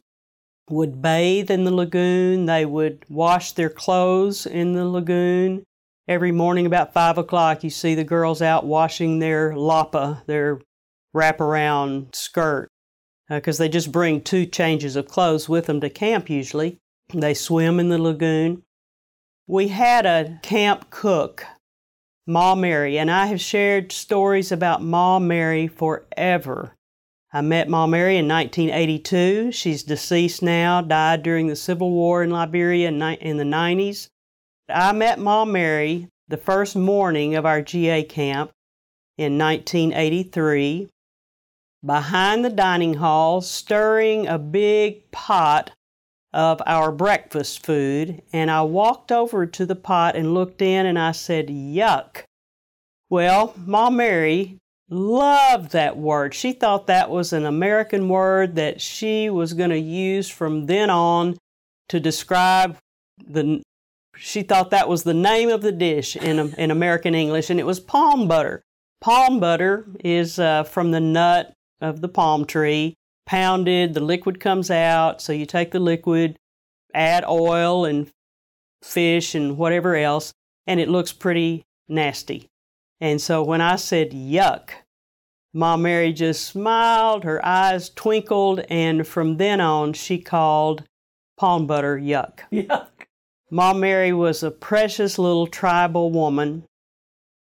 would 0.69 1.01
bathe 1.01 1.49
in 1.49 1.63
the 1.63 1.73
lagoon, 1.73 2.45
they 2.45 2.65
would 2.65 3.05
wash 3.09 3.53
their 3.53 3.69
clothes 3.69 4.45
in 4.45 4.73
the 4.73 4.85
lagoon. 4.85 5.63
Every 6.05 6.33
morning 6.33 6.65
about 6.65 6.93
five 6.93 7.17
o'clock, 7.17 7.63
you 7.63 7.69
see 7.69 7.95
the 7.95 8.03
girls 8.03 8.41
out 8.41 8.65
washing 8.65 9.19
their 9.19 9.55
lapa, 9.55 10.23
their 10.25 10.59
wraparound 11.15 12.15
skirt, 12.15 12.69
uh, 13.29 13.35
because 13.35 13.57
they 13.57 13.69
just 13.69 13.91
bring 13.91 14.21
two 14.21 14.45
changes 14.45 14.95
of 14.95 15.07
clothes 15.07 15.47
with 15.47 15.67
them 15.67 15.81
to 15.81 15.89
camp 15.89 16.29
usually. 16.29 16.77
They 17.13 17.33
swim 17.33 17.79
in 17.79 17.89
the 17.89 17.97
lagoon. 17.97 18.63
We 19.47 19.67
had 19.67 20.05
a 20.05 20.39
camp 20.41 20.89
cook, 20.89 21.45
Ma 22.25 22.55
Mary, 22.55 22.97
and 22.97 23.11
I 23.11 23.27
have 23.27 23.41
shared 23.41 23.91
stories 23.91 24.51
about 24.51 24.81
Ma 24.81 25.19
Mary 25.19 25.67
forever. 25.67 26.75
I 27.33 27.41
met 27.41 27.67
Ma 27.67 27.87
Mary 27.87 28.17
in 28.17 28.27
1982. 28.27 29.51
She's 29.51 29.83
deceased 29.83 30.41
now, 30.41 30.81
died 30.81 31.23
during 31.23 31.47
the 31.47 31.55
Civil 31.55 31.91
War 31.91 32.23
in 32.23 32.29
Liberia 32.29 32.87
in, 32.87 33.01
in 33.01 33.37
the 33.37 33.43
90s. 33.43 34.07
I 34.69 34.91
met 34.93 35.19
Ma 35.19 35.43
Mary 35.43 36.07
the 36.27 36.37
first 36.37 36.75
morning 36.75 37.35
of 37.35 37.45
our 37.45 37.61
GA 37.61 38.03
camp 38.03 38.51
in 39.17 39.37
1983 39.37 40.89
behind 41.85 42.43
the 42.43 42.49
dining 42.49 42.95
hall, 42.95 43.41
stirring 43.41 44.27
a 44.27 44.37
big 44.37 45.09
pot 45.11 45.71
of 46.33 46.61
our 46.65 46.91
breakfast 46.91 47.65
food. 47.65 48.21
And 48.31 48.49
I 48.49 48.63
walked 48.63 49.11
over 49.11 49.45
to 49.45 49.65
the 49.65 49.75
pot 49.75 50.15
and 50.15 50.33
looked 50.33 50.61
in 50.61 50.85
and 50.85 50.97
I 50.97 51.11
said, 51.11 51.47
Yuck. 51.47 52.23
Well, 53.09 53.53
Ma 53.65 53.89
Mary 53.89 54.57
loved 54.89 55.71
that 55.71 55.97
word. 55.97 56.33
She 56.33 56.51
thought 56.53 56.87
that 56.87 57.09
was 57.09 57.33
an 57.33 57.45
American 57.45 58.09
word 58.09 58.55
that 58.55 58.81
she 58.81 59.29
was 59.29 59.53
going 59.53 59.69
to 59.69 59.79
use 59.79 60.29
from 60.29 60.65
then 60.65 60.89
on 60.89 61.37
to 61.89 61.99
describe 61.99 62.77
the. 63.23 63.61
She 64.15 64.43
thought 64.43 64.69
that 64.69 64.87
was 64.87 65.03
the 65.03 65.13
name 65.13 65.49
of 65.49 65.63
the 65.63 65.71
dish 65.71 66.15
in, 66.15 66.53
in 66.55 66.69
American 66.69 67.15
English, 67.15 67.49
and 67.49 67.59
it 67.59 67.65
was 67.65 67.79
palm 67.79 68.27
butter. 68.27 68.61
Palm 69.01 69.39
butter 69.39 69.87
is 70.03 70.37
uh, 70.37 70.63
from 70.63 70.91
the 70.91 70.99
nut 70.99 71.53
of 71.83 72.01
the 72.01 72.09
palm 72.09 72.45
tree, 72.45 72.95
pounded, 73.25 73.93
the 73.93 73.99
liquid 73.99 74.39
comes 74.39 74.71
out. 74.71 75.21
So 75.21 75.33
you 75.33 75.45
take 75.45 75.71
the 75.71 75.79
liquid, 75.79 76.37
add 76.93 77.25
oil 77.25 77.85
and 77.85 78.09
fish 78.81 79.35
and 79.35 79.57
whatever 79.57 79.95
else, 79.95 80.33
and 80.65 80.79
it 80.79 80.89
looks 80.89 81.13
pretty 81.13 81.63
nasty. 81.87 82.47
And 82.99 83.21
so 83.21 83.43
when 83.43 83.61
I 83.61 83.75
said 83.75 84.11
yuck, 84.11 84.69
Mom 85.53 85.83
Mary 85.83 86.13
just 86.13 86.45
smiled, 86.45 87.23
her 87.23 87.45
eyes 87.45 87.89
twinkled, 87.89 88.61
and 88.69 89.05
from 89.05 89.37
then 89.37 89.61
on 89.61 89.93
she 89.93 90.17
called 90.17 90.83
palm 91.37 91.67
butter 91.67 91.97
yuck. 91.97 92.39
Yuck. 92.51 92.87
Mom 93.51 93.79
Mary 93.79 94.11
was 94.11 94.41
a 94.41 94.49
precious 94.49 95.19
little 95.19 95.45
tribal 95.45 96.11
woman 96.11 96.63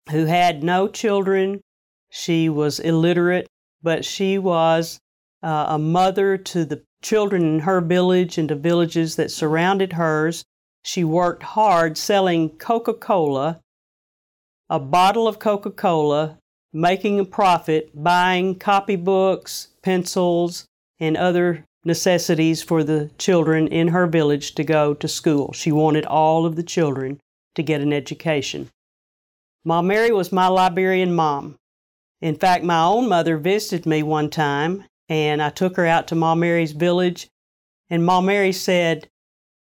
who 0.09 0.25
had 0.25 0.63
no 0.63 0.87
children. 0.87 1.61
She 2.09 2.49
was 2.49 2.79
illiterate, 2.79 3.47
but 3.83 4.05
she 4.05 4.37
was 4.37 4.99
uh, 5.43 5.65
a 5.69 5.79
mother 5.79 6.37
to 6.37 6.65
the 6.65 6.83
children 7.01 7.43
in 7.43 7.59
her 7.61 7.81
village 7.81 8.37
and 8.37 8.49
to 8.49 8.55
villages 8.55 9.15
that 9.15 9.31
surrounded 9.31 9.93
hers. 9.93 10.43
She 10.83 11.03
worked 11.03 11.43
hard 11.43 11.97
selling 11.97 12.49
Coca 12.57 12.93
Cola 12.93 13.61
a 14.71 14.79
bottle 14.79 15.27
of 15.27 15.37
Coca 15.37 15.69
Cola, 15.69 16.37
making 16.71 17.19
a 17.19 17.25
profit, 17.25 17.91
buying 17.93 18.55
copybooks, 18.55 19.67
pencils, 19.83 20.65
and 20.97 21.17
other 21.17 21.65
necessities 21.83 22.63
for 22.63 22.81
the 22.81 23.09
children 23.17 23.67
in 23.67 23.89
her 23.89 24.07
village 24.07 24.55
to 24.55 24.63
go 24.63 24.93
to 24.93 25.09
school. 25.09 25.51
She 25.51 25.73
wanted 25.73 26.05
all 26.05 26.45
of 26.45 26.55
the 26.55 26.63
children 26.63 27.19
to 27.55 27.61
get 27.61 27.81
an 27.81 27.91
education. 27.91 28.69
Mom 29.65 29.87
Mary 29.87 30.11
was 30.13 30.31
my 30.31 30.47
Liberian 30.47 31.13
mom. 31.13 31.57
In 32.21 32.35
fact, 32.35 32.63
my 32.63 32.83
own 32.83 33.09
mother 33.09 33.37
visited 33.37 33.85
me 33.85 34.03
one 34.03 34.29
time, 34.29 34.85
and 35.09 35.41
I 35.41 35.49
took 35.49 35.75
her 35.75 35.85
out 35.85 36.07
to 36.07 36.15
Ma 36.15 36.35
Mary's 36.35 36.71
village, 36.71 37.27
and 37.89 38.05
Ma 38.05 38.21
Mary 38.21 38.51
said, 38.51 39.09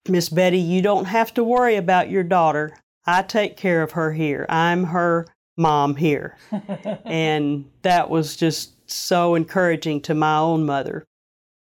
Miss 0.08 0.28
Betty, 0.30 0.58
you 0.58 0.80
don't 0.80 1.04
have 1.04 1.34
to 1.34 1.44
worry 1.44 1.76
about 1.76 2.10
your 2.10 2.22
daughter. 2.22 2.76
I 3.06 3.22
take 3.22 3.56
care 3.56 3.82
of 3.82 3.92
her 3.92 4.12
here. 4.12 4.46
I'm 4.48 4.84
her 4.84 5.26
mom 5.56 5.96
here. 5.96 6.36
and 7.04 7.66
that 7.82 8.08
was 8.08 8.36
just 8.36 8.90
so 8.90 9.34
encouraging 9.34 10.00
to 10.02 10.14
my 10.14 10.38
own 10.38 10.64
mother. 10.64 11.04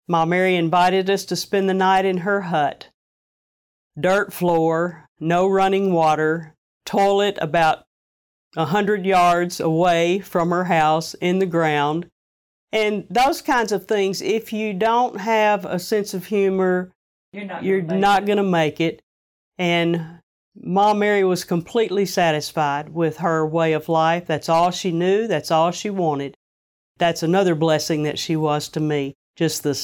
Ma 0.08 0.26
Mary 0.26 0.56
invited 0.56 1.10
us 1.10 1.24
to 1.26 1.36
spend 1.36 1.70
the 1.70 1.74
night 1.74 2.06
in 2.06 2.18
her 2.18 2.42
hut. 2.42 2.90
Dirt 4.00 4.34
floor, 4.34 5.06
no 5.20 5.48
running 5.48 5.94
water, 5.94 6.56
toilet 6.86 7.38
about 7.40 7.84
a 8.56 8.66
hundred 8.66 9.06
yards 9.06 9.60
away 9.60 10.20
from 10.20 10.50
her 10.52 10.66
house 10.66 11.14
in 11.16 11.40
the 11.40 11.46
ground. 11.46 12.08
And 12.72 13.06
those 13.10 13.42
kinds 13.42 13.72
of 13.72 13.86
things, 13.86 14.22
if 14.22 14.54
you 14.54 14.74
don't 14.74 15.20
have 15.20 15.66
a 15.66 15.80
sense 15.80 16.14
of 16.14 16.26
humor, 16.26 16.92
you're 17.34 17.46
not, 17.46 17.64
gonna, 17.64 17.84
make 17.84 18.22
it. 18.22 18.26
going 18.26 18.38
to 18.38 18.44
make 18.44 18.82
it. 18.82 19.02
And 19.58 20.20
Mom 20.56 21.00
Mary 21.00 21.24
was 21.24 21.44
completely 21.44 22.06
satisfied 22.06 22.90
with 22.90 23.18
her 23.18 23.46
way 23.46 23.74
of 23.74 23.90
life. 23.90 24.26
That's 24.28 24.50
all 24.50 24.72
she 24.72 24.92
knew, 24.92 25.28
that's 25.28 25.52
all 25.52 25.72
she 25.72 25.90
wanted. 25.90 26.36
That's 26.98 27.24
another 27.24 27.56
blessing 27.56 28.04
that 28.04 28.20
she 28.20 28.36
was 28.36 28.70
to 28.70 28.80
me. 28.80 29.16
Just 29.36 29.64
the 29.64 29.80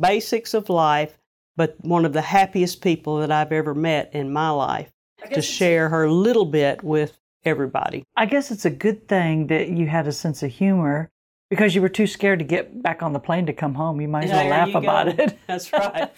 basics 0.00 0.54
of 0.54 0.68
life, 0.68 1.18
but 1.56 1.76
one 1.80 2.04
of 2.04 2.12
the 2.12 2.20
happiest 2.20 2.82
people 2.82 3.18
that 3.18 3.32
I've 3.32 3.52
ever 3.52 3.74
met 3.74 4.14
in 4.14 4.32
my 4.32 4.50
life 4.50 4.90
to 5.32 5.42
share 5.42 5.88
her 5.88 6.10
little 6.10 6.44
bit 6.44 6.82
with 6.82 7.18
everybody. 7.44 8.04
I 8.16 8.26
guess 8.26 8.50
it's 8.50 8.64
a 8.64 8.70
good 8.70 9.08
thing 9.08 9.48
that 9.48 9.68
you 9.68 9.86
had 9.86 10.06
a 10.06 10.12
sense 10.12 10.42
of 10.42 10.50
humor 10.50 11.10
because 11.50 11.74
you 11.74 11.82
were 11.82 11.88
too 11.88 12.06
scared 12.06 12.38
to 12.38 12.44
get 12.44 12.82
back 12.82 13.02
on 13.02 13.12
the 13.12 13.20
plane 13.20 13.46
to 13.46 13.52
come 13.52 13.74
home. 13.74 14.00
You 14.00 14.08
might 14.08 14.24
as 14.24 14.30
well 14.30 14.48
laugh 14.48 14.74
about 14.74 15.16
go. 15.16 15.24
it. 15.24 15.38
That's 15.46 15.72
right. 15.72 16.10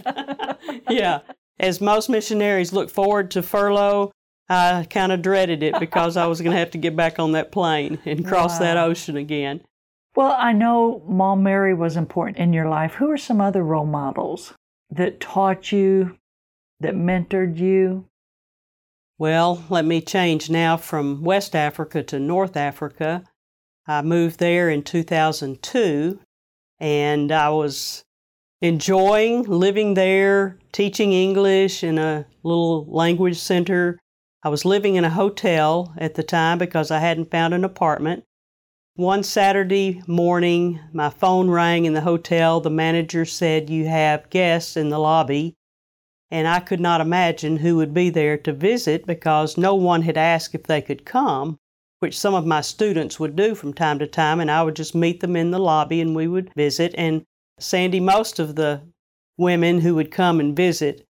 yeah. 0.90 1.20
As 1.58 1.80
most 1.80 2.08
missionaries 2.08 2.72
look 2.72 2.90
forward 2.90 3.30
to 3.32 3.42
furlough, 3.42 4.12
I 4.48 4.86
kind 4.90 5.12
of 5.12 5.22
dreaded 5.22 5.62
it 5.62 5.78
because 5.80 6.16
I 6.16 6.26
was 6.26 6.40
going 6.40 6.52
to 6.52 6.58
have 6.58 6.70
to 6.72 6.78
get 6.78 6.94
back 6.94 7.18
on 7.18 7.32
that 7.32 7.50
plane 7.50 7.98
and 8.04 8.26
cross 8.26 8.58
that 8.58 8.76
ocean 8.76 9.16
again. 9.16 9.62
Well, 10.14 10.36
I 10.38 10.52
know 10.52 11.02
Mom 11.08 11.42
Mary 11.42 11.74
was 11.74 11.96
important 11.96 12.38
in 12.38 12.52
your 12.52 12.68
life. 12.68 12.94
Who 12.94 13.10
are 13.10 13.18
some 13.18 13.40
other 13.40 13.64
role 13.64 13.86
models 13.86 14.54
that 14.90 15.18
taught 15.18 15.72
you, 15.72 16.16
that 16.80 16.94
mentored 16.94 17.58
you? 17.58 18.06
Well, 19.16 19.62
let 19.70 19.84
me 19.84 20.00
change 20.00 20.50
now 20.50 20.76
from 20.76 21.22
West 21.22 21.54
Africa 21.54 22.02
to 22.02 22.18
North 22.18 22.56
Africa. 22.56 23.22
I 23.86 24.02
moved 24.02 24.40
there 24.40 24.68
in 24.68 24.82
2002 24.82 26.18
and 26.80 27.30
I 27.30 27.50
was 27.50 28.02
enjoying 28.60 29.44
living 29.44 29.94
there, 29.94 30.58
teaching 30.72 31.12
English 31.12 31.84
in 31.84 31.96
a 31.96 32.26
little 32.42 32.86
language 32.86 33.38
center. 33.38 34.00
I 34.42 34.48
was 34.48 34.64
living 34.64 34.96
in 34.96 35.04
a 35.04 35.10
hotel 35.10 35.94
at 35.96 36.14
the 36.14 36.24
time 36.24 36.58
because 36.58 36.90
I 36.90 36.98
hadn't 36.98 37.30
found 37.30 37.54
an 37.54 37.64
apartment. 37.64 38.24
One 38.96 39.22
Saturday 39.22 40.02
morning, 40.08 40.80
my 40.92 41.10
phone 41.10 41.48
rang 41.50 41.84
in 41.84 41.94
the 41.94 42.00
hotel. 42.00 42.60
The 42.60 42.70
manager 42.70 43.24
said, 43.24 43.70
You 43.70 43.86
have 43.86 44.30
guests 44.30 44.76
in 44.76 44.88
the 44.88 44.98
lobby 44.98 45.54
and 46.34 46.48
I 46.48 46.58
could 46.58 46.80
not 46.80 47.00
imagine 47.00 47.58
who 47.58 47.76
would 47.76 47.94
be 47.94 48.10
there 48.10 48.36
to 48.38 48.52
visit 48.52 49.06
because 49.06 49.56
no 49.56 49.76
one 49.76 50.02
had 50.02 50.16
asked 50.16 50.52
if 50.52 50.64
they 50.64 50.82
could 50.82 51.04
come, 51.04 51.60
which 52.00 52.18
some 52.18 52.34
of 52.34 52.44
my 52.44 52.60
students 52.60 53.20
would 53.20 53.36
do 53.36 53.54
from 53.54 53.72
time 53.72 54.00
to 54.00 54.08
time, 54.08 54.40
and 54.40 54.50
I 54.50 54.64
would 54.64 54.74
just 54.74 54.96
meet 54.96 55.20
them 55.20 55.36
in 55.36 55.52
the 55.52 55.60
lobby 55.60 56.00
and 56.00 56.12
we 56.12 56.26
would 56.26 56.52
visit. 56.56 56.92
And 56.98 57.22
Sandy, 57.60 58.00
most 58.00 58.40
of 58.40 58.56
the 58.56 58.82
women 59.38 59.82
who 59.82 59.94
would 59.94 60.10
come 60.10 60.40
and 60.40 60.56
visit 60.56 61.06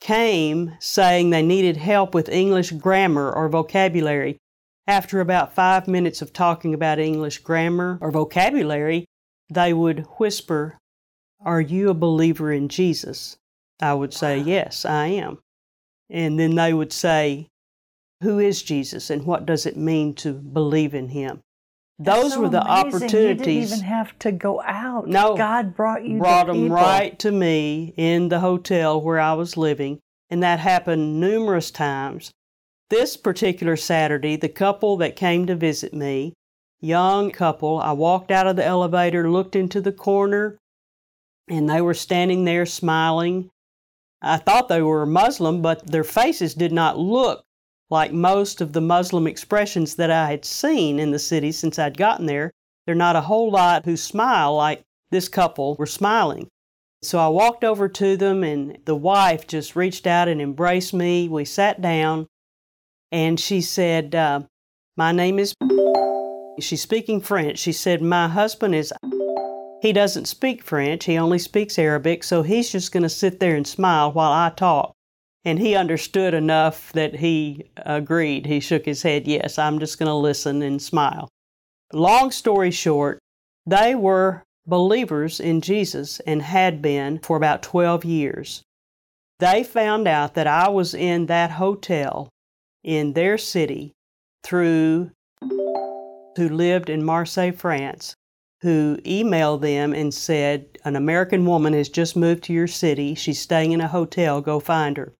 came 0.00 0.72
saying 0.80 1.28
they 1.28 1.42
needed 1.42 1.76
help 1.76 2.14
with 2.14 2.30
English 2.30 2.70
grammar 2.70 3.30
or 3.30 3.50
vocabulary. 3.50 4.38
After 4.86 5.20
about 5.20 5.54
five 5.54 5.86
minutes 5.86 6.22
of 6.22 6.32
talking 6.32 6.72
about 6.72 6.98
English 6.98 7.40
grammar 7.40 7.98
or 8.00 8.10
vocabulary, 8.10 9.04
they 9.52 9.74
would 9.74 10.06
whisper, 10.18 10.78
Are 11.44 11.60
you 11.60 11.90
a 11.90 11.94
believer 11.94 12.50
in 12.50 12.70
Jesus? 12.70 13.36
I 13.80 13.94
would 13.94 14.14
say, 14.14 14.38
Yes, 14.38 14.84
I 14.84 15.06
am. 15.08 15.38
And 16.10 16.38
then 16.38 16.54
they 16.54 16.72
would 16.72 16.92
say, 16.92 17.48
Who 18.22 18.38
is 18.38 18.62
Jesus 18.62 19.10
and 19.10 19.24
what 19.26 19.46
does 19.46 19.66
it 19.66 19.76
mean 19.76 20.14
to 20.16 20.32
believe 20.32 20.94
in 20.94 21.08
him? 21.08 21.40
Those 21.98 22.34
So 22.34 22.42
were 22.42 22.48
the 22.50 22.60
amazing. 22.62 22.90
You 22.90 22.96
opportunities. 22.96 23.70
didn't 23.70 23.78
even 23.78 23.80
have 23.88 24.18
to 24.20 24.32
go 24.32 24.60
out. 24.62 25.08
No. 25.08 25.34
God 25.36 25.74
brought 25.74 26.04
you 26.04 26.18
brought 26.18 26.46
the 26.46 26.52
them 26.52 26.62
people. 26.64 26.76
right 26.76 27.18
to 27.20 27.32
me 27.32 27.94
in 27.96 28.28
the 28.28 28.40
hotel 28.40 29.00
where 29.00 29.18
I 29.18 29.32
was 29.32 29.56
living, 29.56 30.00
and 30.28 30.42
that 30.42 30.58
happened 30.60 31.18
numerous 31.20 31.70
times. 31.70 32.30
This 32.90 33.16
particular 33.16 33.76
Saturday, 33.76 34.36
the 34.36 34.48
couple 34.50 34.98
that 34.98 35.16
came 35.16 35.46
to 35.46 35.56
visit 35.56 35.94
me, 35.94 36.34
young 36.80 37.30
couple, 37.30 37.78
I 37.78 37.92
walked 37.92 38.30
out 38.30 38.46
of 38.46 38.56
the 38.56 38.64
elevator, 38.64 39.30
looked 39.30 39.56
into 39.56 39.80
the 39.80 39.90
corner, 39.90 40.58
and 41.48 41.68
they 41.68 41.80
were 41.80 41.94
standing 41.94 42.44
there 42.44 42.66
smiling. 42.66 43.48
I 44.22 44.38
thought 44.38 44.68
they 44.68 44.82
were 44.82 45.06
Muslim, 45.06 45.62
but 45.62 45.86
their 45.86 46.04
faces 46.04 46.54
did 46.54 46.72
not 46.72 46.98
look 46.98 47.44
like 47.90 48.12
most 48.12 48.60
of 48.60 48.72
the 48.72 48.80
Muslim 48.80 49.26
expressions 49.26 49.96
that 49.96 50.10
I 50.10 50.30
had 50.30 50.44
seen 50.44 50.98
in 50.98 51.10
the 51.10 51.18
city 51.18 51.52
since 51.52 51.78
I'd 51.78 51.96
gotten 51.96 52.26
there. 52.26 52.52
Are 52.88 52.94
not 52.94 53.16
a 53.16 53.22
whole 53.22 53.50
lot 53.50 53.84
who 53.84 53.96
smile 53.96 54.54
like 54.54 54.84
this 55.10 55.28
couple 55.28 55.74
were 55.74 55.86
smiling. 55.86 56.48
So 57.02 57.18
I 57.18 57.28
walked 57.28 57.64
over 57.64 57.88
to 57.88 58.16
them, 58.16 58.44
and 58.44 58.78
the 58.84 58.94
wife 58.94 59.46
just 59.46 59.76
reached 59.76 60.06
out 60.06 60.28
and 60.28 60.40
embraced 60.40 60.94
me. 60.94 61.28
We 61.28 61.44
sat 61.44 61.80
down, 61.80 62.26
and 63.10 63.38
she 63.40 63.60
said, 63.60 64.14
uh, 64.14 64.42
My 64.96 65.12
name 65.12 65.38
is. 65.38 65.54
She's 66.60 66.80
speaking 66.80 67.20
French. 67.20 67.58
She 67.58 67.72
said, 67.72 68.02
My 68.02 68.28
husband 68.28 68.74
is. 68.74 68.92
He 69.82 69.92
doesn't 69.92 70.26
speak 70.26 70.62
French, 70.62 71.04
he 71.04 71.18
only 71.18 71.38
speaks 71.38 71.78
Arabic, 71.78 72.24
so 72.24 72.42
he's 72.42 72.72
just 72.72 72.92
going 72.92 73.02
to 73.02 73.08
sit 73.08 73.40
there 73.40 73.56
and 73.56 73.66
smile 73.66 74.10
while 74.12 74.32
I 74.32 74.50
talk. 74.50 74.92
And 75.44 75.58
he 75.58 75.76
understood 75.76 76.34
enough 76.34 76.92
that 76.92 77.16
he 77.16 77.70
agreed. 77.76 78.46
He 78.46 78.58
shook 78.58 78.84
his 78.84 79.02
head, 79.02 79.28
Yes, 79.28 79.58
I'm 79.58 79.78
just 79.78 79.98
going 79.98 80.08
to 80.08 80.14
listen 80.14 80.60
and 80.62 80.82
smile. 80.82 81.28
Long 81.92 82.32
story 82.32 82.72
short, 82.72 83.20
they 83.64 83.94
were 83.94 84.42
believers 84.66 85.38
in 85.38 85.60
Jesus 85.60 86.18
and 86.20 86.42
had 86.42 86.82
been 86.82 87.20
for 87.20 87.36
about 87.36 87.62
12 87.62 88.04
years. 88.04 88.62
They 89.38 89.62
found 89.62 90.08
out 90.08 90.34
that 90.34 90.46
I 90.46 90.68
was 90.68 90.94
in 90.94 91.26
that 91.26 91.52
hotel 91.52 92.28
in 92.82 93.12
their 93.12 93.38
city 93.38 93.92
through 94.42 95.10
who 95.40 96.48
lived 96.48 96.90
in 96.90 97.04
Marseille, 97.04 97.52
France, 97.52 98.14
who 98.62 98.96
emailed 99.04 99.60
them 99.60 99.92
and 99.92 100.12
said, 100.12 100.78
An 100.84 100.96
American 100.96 101.44
woman 101.44 101.72
has 101.72 101.88
just 101.88 102.16
moved 102.16 102.44
to 102.44 102.52
your 102.52 102.66
city. 102.66 103.14
She's 103.14 103.40
staying 103.40 103.72
in 103.72 103.80
a 103.80 103.88
hotel. 103.88 104.40
Go 104.40 104.60
find 104.60 104.96
her. 104.96 105.12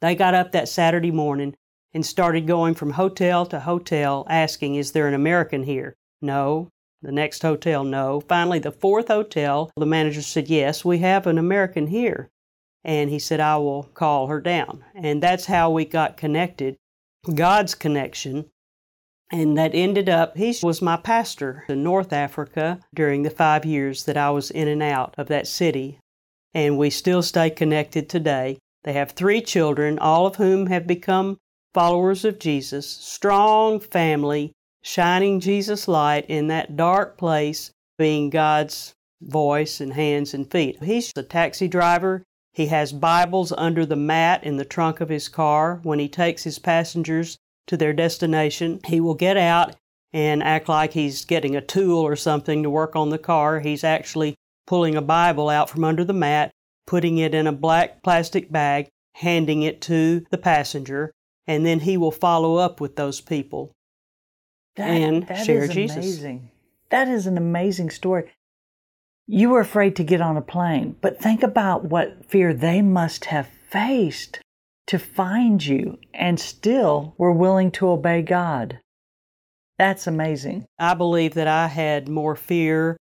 They 0.00 0.14
got 0.14 0.34
up 0.34 0.52
that 0.52 0.68
Saturday 0.68 1.12
morning 1.12 1.54
and 1.94 2.04
started 2.04 2.46
going 2.46 2.74
from 2.74 2.92
hotel 2.92 3.46
to 3.46 3.60
hotel 3.60 4.26
asking, 4.28 4.74
Is 4.74 4.92
there 4.92 5.06
an 5.06 5.14
American 5.14 5.62
here? 5.62 5.94
No. 6.20 6.68
The 7.02 7.12
next 7.12 7.42
hotel, 7.42 7.82
no. 7.82 8.20
Finally, 8.20 8.60
the 8.60 8.70
fourth 8.70 9.08
hotel, 9.08 9.72
the 9.76 9.86
manager 9.86 10.22
said, 10.22 10.48
Yes, 10.48 10.84
we 10.84 10.98
have 10.98 11.26
an 11.26 11.36
American 11.36 11.88
here. 11.88 12.30
And 12.84 13.10
he 13.10 13.18
said, 13.18 13.40
I 13.40 13.56
will 13.56 13.84
call 13.94 14.28
her 14.28 14.40
down. 14.40 14.84
And 14.94 15.22
that's 15.22 15.46
how 15.46 15.70
we 15.70 15.84
got 15.84 16.16
connected, 16.16 16.76
God's 17.34 17.74
connection. 17.74 18.50
And 19.32 19.56
that 19.56 19.74
ended 19.74 20.10
up, 20.10 20.36
he 20.36 20.54
was 20.62 20.82
my 20.82 20.98
pastor 20.98 21.64
in 21.66 21.82
North 21.82 22.12
Africa 22.12 22.80
during 22.94 23.22
the 23.22 23.30
five 23.30 23.64
years 23.64 24.04
that 24.04 24.18
I 24.18 24.30
was 24.30 24.50
in 24.50 24.68
and 24.68 24.82
out 24.82 25.14
of 25.16 25.28
that 25.28 25.46
city. 25.46 25.98
And 26.52 26.76
we 26.76 26.90
still 26.90 27.22
stay 27.22 27.48
connected 27.48 28.10
today. 28.10 28.58
They 28.84 28.92
have 28.92 29.12
three 29.12 29.40
children, 29.40 29.98
all 29.98 30.26
of 30.26 30.36
whom 30.36 30.66
have 30.66 30.86
become 30.86 31.38
followers 31.72 32.26
of 32.26 32.38
Jesus, 32.38 32.86
strong 32.86 33.80
family, 33.80 34.52
shining 34.82 35.40
Jesus' 35.40 35.88
light 35.88 36.26
in 36.28 36.48
that 36.48 36.76
dark 36.76 37.16
place, 37.16 37.70
being 37.96 38.28
God's 38.28 38.92
voice 39.22 39.80
and 39.80 39.94
hands 39.94 40.34
and 40.34 40.50
feet. 40.50 40.82
He's 40.82 41.10
a 41.16 41.22
taxi 41.22 41.68
driver. 41.68 42.22
He 42.52 42.66
has 42.66 42.92
Bibles 42.92 43.50
under 43.52 43.86
the 43.86 43.96
mat 43.96 44.44
in 44.44 44.58
the 44.58 44.66
trunk 44.66 45.00
of 45.00 45.08
his 45.08 45.28
car. 45.28 45.80
When 45.84 45.98
he 45.98 46.08
takes 46.08 46.44
his 46.44 46.58
passengers 46.58 47.38
to 47.66 47.76
their 47.76 47.92
destination, 47.92 48.80
he 48.86 49.00
will 49.00 49.14
get 49.14 49.36
out 49.36 49.76
and 50.12 50.42
act 50.42 50.68
like 50.68 50.92
he's 50.92 51.24
getting 51.24 51.56
a 51.56 51.60
tool 51.60 51.98
or 51.98 52.16
something 52.16 52.62
to 52.62 52.70
work 52.70 52.94
on 52.94 53.10
the 53.10 53.18
car. 53.18 53.60
He's 53.60 53.84
actually 53.84 54.34
pulling 54.66 54.94
a 54.94 55.02
Bible 55.02 55.48
out 55.48 55.70
from 55.70 55.84
under 55.84 56.04
the 56.04 56.12
mat, 56.12 56.50
putting 56.86 57.18
it 57.18 57.34
in 57.34 57.46
a 57.46 57.52
black 57.52 58.02
plastic 58.02 58.52
bag, 58.52 58.88
handing 59.14 59.62
it 59.62 59.80
to 59.82 60.24
the 60.30 60.38
passenger, 60.38 61.12
and 61.46 61.64
then 61.64 61.80
he 61.80 61.96
will 61.96 62.12
follow 62.12 62.56
up 62.56 62.80
with 62.80 62.96
those 62.96 63.20
people 63.20 63.72
That, 64.76 64.88
and 64.88 65.26
that 65.26 65.44
share 65.44 65.64
is 65.64 65.70
Jesus. 65.70 65.96
Amazing. 65.96 66.50
That 66.90 67.08
is 67.08 67.26
an 67.26 67.38
amazing 67.38 67.90
story. 67.90 68.30
You 69.26 69.50
were 69.50 69.60
afraid 69.60 69.96
to 69.96 70.04
get 70.04 70.20
on 70.20 70.36
a 70.36 70.42
plane, 70.42 70.96
but 71.00 71.20
think 71.20 71.42
about 71.42 71.84
what 71.84 72.28
fear 72.28 72.52
they 72.52 72.82
must 72.82 73.26
have 73.26 73.48
faced 73.70 74.40
to 74.86 74.98
find 74.98 75.64
you 75.64 75.98
and 76.12 76.38
still 76.38 77.14
were 77.18 77.32
willing 77.32 77.70
to 77.72 77.88
obey 77.88 78.22
God. 78.22 78.80
That's 79.78 80.06
amazing. 80.06 80.66
I 80.78 80.94
believe 80.94 81.34
that 81.34 81.48
I 81.48 81.68
had 81.68 82.08
more 82.08 82.36
fear 82.36 82.96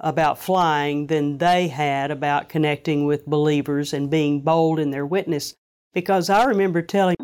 about 0.00 0.38
flying 0.38 1.06
than 1.06 1.38
they 1.38 1.68
had 1.68 2.10
about 2.10 2.48
connecting 2.48 3.06
with 3.06 3.26
believers 3.26 3.92
and 3.94 4.10
being 4.10 4.42
bold 4.42 4.78
in 4.78 4.90
their 4.90 5.06
witness. 5.06 5.54
Because 5.94 6.28
I 6.28 6.44
remember 6.44 6.82
telling 6.82 7.16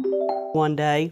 one 0.52 0.76
day, 0.76 1.10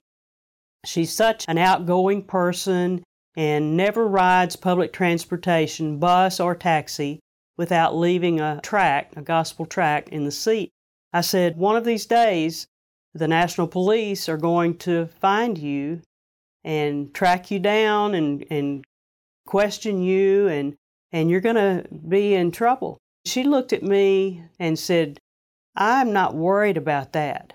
she's 0.86 1.12
such 1.12 1.44
an 1.48 1.58
outgoing 1.58 2.22
person 2.22 3.02
and 3.36 3.76
never 3.76 4.08
rides 4.08 4.56
public 4.56 4.92
transportation, 4.92 5.98
bus 5.98 6.40
or 6.40 6.54
taxi, 6.54 7.20
without 7.58 7.94
leaving 7.94 8.40
a 8.40 8.60
tract, 8.62 9.14
a 9.16 9.22
gospel 9.22 9.66
tract, 9.66 10.08
in 10.08 10.24
the 10.24 10.30
seat. 10.30 10.70
I 11.12 11.20
said, 11.20 11.58
one 11.58 11.76
of 11.76 11.84
these 11.84 12.06
days, 12.06 12.66
the 13.14 13.28
National 13.28 13.66
Police 13.66 14.28
are 14.28 14.36
going 14.36 14.78
to 14.78 15.06
find 15.06 15.58
you 15.58 16.02
and 16.62 17.12
track 17.12 17.50
you 17.50 17.58
down 17.58 18.14
and, 18.14 18.44
and 18.50 18.84
question 19.46 20.02
you 20.02 20.48
and 20.48 20.76
and 21.12 21.28
you're 21.28 21.40
going 21.40 21.56
to 21.56 21.84
be 22.08 22.34
in 22.34 22.52
trouble. 22.52 22.98
She 23.24 23.42
looked 23.42 23.72
at 23.72 23.82
me 23.82 24.44
and 24.58 24.78
said, 24.78 25.18
I'm 25.74 26.12
not 26.12 26.34
worried 26.34 26.76
about 26.76 27.12
that. 27.14 27.54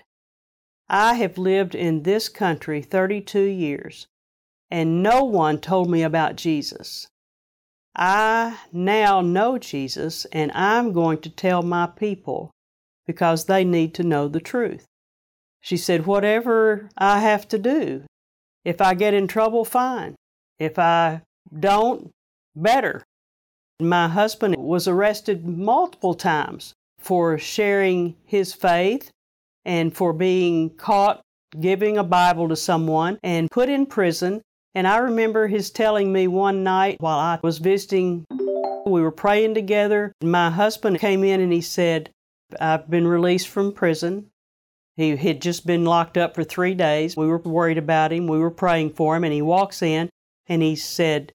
I 0.88 1.14
have 1.14 1.38
lived 1.38 1.74
in 1.74 2.02
this 2.02 2.28
country 2.28 2.82
32 2.82 3.40
years, 3.40 4.06
and 4.70 5.02
no 5.02 5.24
one 5.24 5.58
told 5.58 5.90
me 5.90 6.02
about 6.02 6.36
Jesus. 6.36 7.08
I 7.96 8.58
now 8.72 9.20
know 9.22 9.58
Jesus, 9.58 10.26
and 10.26 10.52
I'm 10.52 10.92
going 10.92 11.18
to 11.22 11.30
tell 11.30 11.62
my 11.62 11.86
people 11.86 12.50
because 13.06 13.46
they 13.46 13.64
need 13.64 13.94
to 13.94 14.02
know 14.02 14.28
the 14.28 14.40
truth. 14.40 14.86
She 15.66 15.76
said, 15.76 16.06
Whatever 16.06 16.88
I 16.96 17.18
have 17.18 17.48
to 17.48 17.58
do, 17.58 18.04
if 18.64 18.80
I 18.80 18.94
get 18.94 19.14
in 19.14 19.26
trouble, 19.26 19.64
fine. 19.64 20.14
If 20.60 20.78
I 20.78 21.22
don't, 21.58 22.12
better. 22.54 23.02
My 23.80 24.06
husband 24.06 24.54
was 24.54 24.86
arrested 24.86 25.44
multiple 25.44 26.14
times 26.14 26.72
for 27.00 27.36
sharing 27.36 28.14
his 28.24 28.52
faith 28.52 29.10
and 29.64 29.92
for 29.92 30.12
being 30.12 30.70
caught 30.70 31.20
giving 31.60 31.98
a 31.98 32.04
Bible 32.04 32.48
to 32.48 32.54
someone 32.54 33.18
and 33.24 33.50
put 33.50 33.68
in 33.68 33.86
prison. 33.86 34.42
And 34.76 34.86
I 34.86 34.98
remember 34.98 35.48
his 35.48 35.72
telling 35.72 36.12
me 36.12 36.28
one 36.28 36.62
night 36.62 36.98
while 37.00 37.18
I 37.18 37.40
was 37.42 37.58
visiting, 37.58 38.24
we 38.86 39.02
were 39.02 39.10
praying 39.10 39.54
together. 39.54 40.12
My 40.22 40.48
husband 40.48 41.00
came 41.00 41.24
in 41.24 41.40
and 41.40 41.52
he 41.52 41.60
said, 41.60 42.10
I've 42.60 42.88
been 42.88 43.08
released 43.08 43.48
from 43.48 43.72
prison. 43.72 44.30
He 44.96 45.16
had 45.16 45.42
just 45.42 45.66
been 45.66 45.84
locked 45.84 46.16
up 46.16 46.34
for 46.34 46.44
three 46.44 46.74
days. 46.74 47.16
We 47.16 47.26
were 47.26 47.38
worried 47.38 47.78
about 47.78 48.12
him. 48.12 48.26
We 48.26 48.38
were 48.38 48.50
praying 48.50 48.94
for 48.94 49.14
him. 49.14 49.24
And 49.24 49.32
he 49.32 49.42
walks 49.42 49.82
in 49.82 50.08
and 50.46 50.62
he 50.62 50.76
said, 50.76 51.32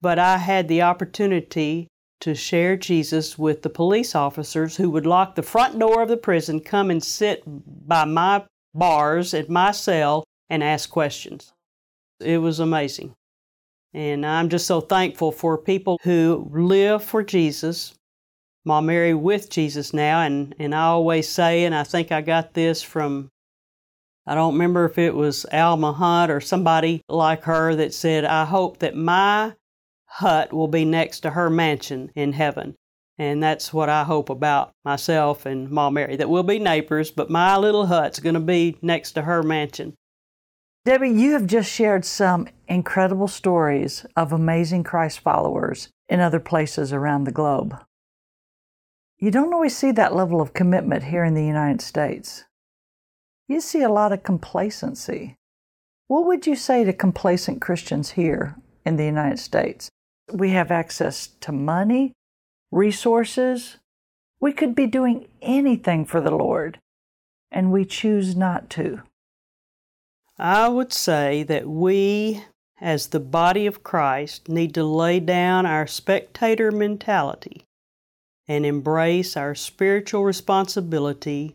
but 0.00 0.18
I 0.18 0.38
had 0.38 0.68
the 0.68 0.82
opportunity 0.82 1.88
to 2.20 2.34
share 2.34 2.76
Jesus 2.76 3.38
with 3.38 3.62
the 3.62 3.70
police 3.70 4.14
officers 4.14 4.76
who 4.76 4.90
would 4.90 5.06
lock 5.06 5.34
the 5.34 5.42
front 5.42 5.78
door 5.78 6.02
of 6.02 6.08
the 6.08 6.16
prison, 6.16 6.60
come 6.60 6.90
and 6.90 7.02
sit 7.02 7.42
by 7.46 8.04
my 8.04 8.44
bars 8.74 9.34
at 9.34 9.50
my 9.50 9.70
cell 9.70 10.24
and 10.50 10.62
ask 10.62 10.90
questions. 10.90 11.52
It 12.20 12.38
was 12.38 12.58
amazing. 12.58 13.14
And 13.92 14.26
I'm 14.26 14.48
just 14.48 14.66
so 14.66 14.80
thankful 14.80 15.32
for 15.32 15.56
people 15.56 15.98
who 16.02 16.50
live 16.52 17.04
for 17.04 17.22
Jesus. 17.22 17.94
Mom 18.66 18.86
Mary 18.86 19.14
with 19.14 19.48
Jesus 19.48 19.94
now, 19.94 20.20
and, 20.20 20.54
and 20.58 20.74
I 20.74 20.82
always 20.82 21.28
say, 21.28 21.64
and 21.64 21.74
I 21.74 21.84
think 21.84 22.12
I 22.12 22.20
got 22.20 22.52
this 22.52 22.82
from 22.82 23.30
I 24.28 24.34
don't 24.34 24.54
remember 24.54 24.84
if 24.86 24.98
it 24.98 25.14
was 25.14 25.46
Alma 25.52 25.92
Hunt 25.92 26.32
or 26.32 26.40
somebody 26.40 27.02
like 27.08 27.44
her 27.44 27.76
that 27.76 27.94
said, 27.94 28.24
I 28.24 28.44
hope 28.44 28.78
that 28.80 28.96
my 28.96 29.54
hut 30.06 30.52
will 30.52 30.66
be 30.66 30.84
next 30.84 31.20
to 31.20 31.30
her 31.30 31.48
mansion 31.48 32.10
in 32.16 32.32
heaven. 32.32 32.74
And 33.18 33.40
that's 33.40 33.72
what 33.72 33.88
I 33.88 34.02
hope 34.02 34.28
about 34.28 34.72
myself 34.84 35.46
and 35.46 35.70
Mom 35.70 35.94
Mary, 35.94 36.16
that 36.16 36.28
we'll 36.28 36.42
be 36.42 36.58
neighbors, 36.58 37.12
but 37.12 37.30
my 37.30 37.56
little 37.56 37.86
hut's 37.86 38.18
going 38.18 38.34
to 38.34 38.40
be 38.40 38.76
next 38.82 39.12
to 39.12 39.22
her 39.22 39.44
mansion. 39.44 39.94
Debbie, 40.84 41.10
you 41.10 41.32
have 41.32 41.46
just 41.46 41.70
shared 41.70 42.04
some 42.04 42.48
incredible 42.68 43.28
stories 43.28 44.04
of 44.16 44.32
amazing 44.32 44.82
Christ 44.82 45.20
followers 45.20 45.88
in 46.08 46.20
other 46.20 46.40
places 46.40 46.92
around 46.92 47.24
the 47.24 47.32
globe. 47.32 47.76
You 49.18 49.30
don't 49.30 49.54
always 49.54 49.74
see 49.74 49.92
that 49.92 50.14
level 50.14 50.42
of 50.42 50.52
commitment 50.52 51.04
here 51.04 51.24
in 51.24 51.32
the 51.32 51.44
United 51.44 51.80
States. 51.80 52.44
You 53.48 53.62
see 53.62 53.82
a 53.82 53.88
lot 53.88 54.12
of 54.12 54.22
complacency. 54.22 55.36
What 56.06 56.26
would 56.26 56.46
you 56.46 56.54
say 56.54 56.84
to 56.84 56.92
complacent 56.92 57.62
Christians 57.62 58.10
here 58.10 58.56
in 58.84 58.96
the 58.96 59.06
United 59.06 59.38
States? 59.38 59.88
We 60.30 60.50
have 60.50 60.70
access 60.70 61.28
to 61.40 61.50
money, 61.50 62.12
resources. 62.70 63.78
We 64.38 64.52
could 64.52 64.74
be 64.74 64.86
doing 64.86 65.28
anything 65.40 66.04
for 66.04 66.20
the 66.20 66.34
Lord, 66.34 66.78
and 67.50 67.72
we 67.72 67.86
choose 67.86 68.36
not 68.36 68.68
to. 68.70 69.02
I 70.38 70.68
would 70.68 70.92
say 70.92 71.42
that 71.44 71.66
we, 71.66 72.44
as 72.82 73.06
the 73.06 73.20
body 73.20 73.66
of 73.66 73.82
Christ, 73.82 74.50
need 74.50 74.74
to 74.74 74.84
lay 74.84 75.20
down 75.20 75.64
our 75.64 75.86
spectator 75.86 76.70
mentality 76.70 77.65
and 78.48 78.64
embrace 78.64 79.36
our 79.36 79.54
spiritual 79.54 80.24
responsibility 80.24 81.54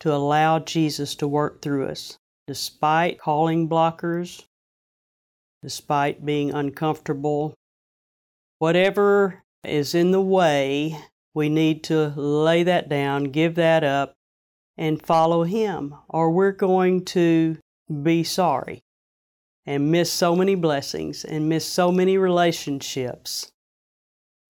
to 0.00 0.12
allow 0.12 0.58
Jesus 0.58 1.14
to 1.16 1.28
work 1.28 1.62
through 1.62 1.86
us, 1.86 2.18
despite 2.46 3.20
calling 3.20 3.68
blockers, 3.68 4.44
despite 5.62 6.26
being 6.26 6.52
uncomfortable. 6.52 7.54
Whatever 8.58 9.42
is 9.64 9.94
in 9.94 10.10
the 10.10 10.20
way, 10.20 10.98
we 11.34 11.48
need 11.48 11.82
to 11.84 12.08
lay 12.16 12.62
that 12.62 12.88
down, 12.88 13.24
give 13.24 13.54
that 13.54 13.82
up, 13.82 14.12
and 14.76 15.00
follow 15.00 15.44
Him, 15.44 15.94
or 16.08 16.30
we're 16.30 16.52
going 16.52 17.04
to 17.06 17.58
be 18.02 18.24
sorry 18.24 18.82
and 19.66 19.90
miss 19.90 20.12
so 20.12 20.36
many 20.36 20.54
blessings 20.54 21.24
and 21.24 21.48
miss 21.48 21.64
so 21.64 21.90
many 21.90 22.18
relationships 22.18 23.50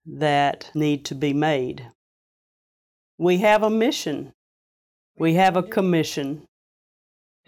that 0.07 0.71
need 0.75 1.05
to 1.07 1.15
be 1.15 1.33
made. 1.33 1.91
We 3.19 3.39
have 3.39 3.63
a 3.63 3.71
mission, 3.71 4.33
we 5.17 5.35
have 5.35 5.57
a 5.57 5.63
commission, 5.63 6.45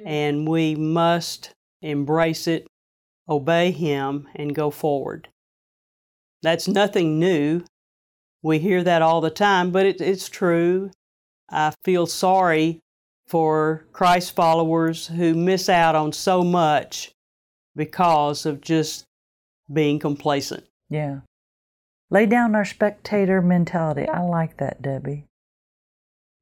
and 0.04 0.48
we 0.48 0.74
must 0.74 1.50
embrace 1.82 2.46
it, 2.46 2.66
obey 3.28 3.70
Him, 3.72 4.28
and 4.34 4.54
go 4.54 4.70
forward. 4.70 5.28
That's 6.42 6.68
nothing 6.68 7.18
new. 7.18 7.64
We 8.42 8.58
hear 8.58 8.84
that 8.84 9.02
all 9.02 9.20
the 9.20 9.30
time, 9.30 9.72
but 9.72 9.86
it, 9.86 10.00
it's 10.00 10.28
true. 10.28 10.90
I 11.50 11.72
feel 11.82 12.06
sorry 12.06 12.80
for 13.26 13.86
Christ 13.92 14.36
followers 14.36 15.08
who 15.08 15.34
miss 15.34 15.68
out 15.68 15.94
on 15.94 16.12
so 16.12 16.42
much 16.42 17.10
because 17.74 18.46
of 18.46 18.60
just 18.60 19.04
being 19.72 19.98
complacent. 19.98 20.64
Yeah. 20.88 21.20
Lay 22.10 22.26
down 22.26 22.54
our 22.54 22.64
spectator 22.64 23.42
mentality. 23.42 24.08
I 24.08 24.22
like 24.22 24.58
that, 24.58 24.80
Debbie. 24.80 25.26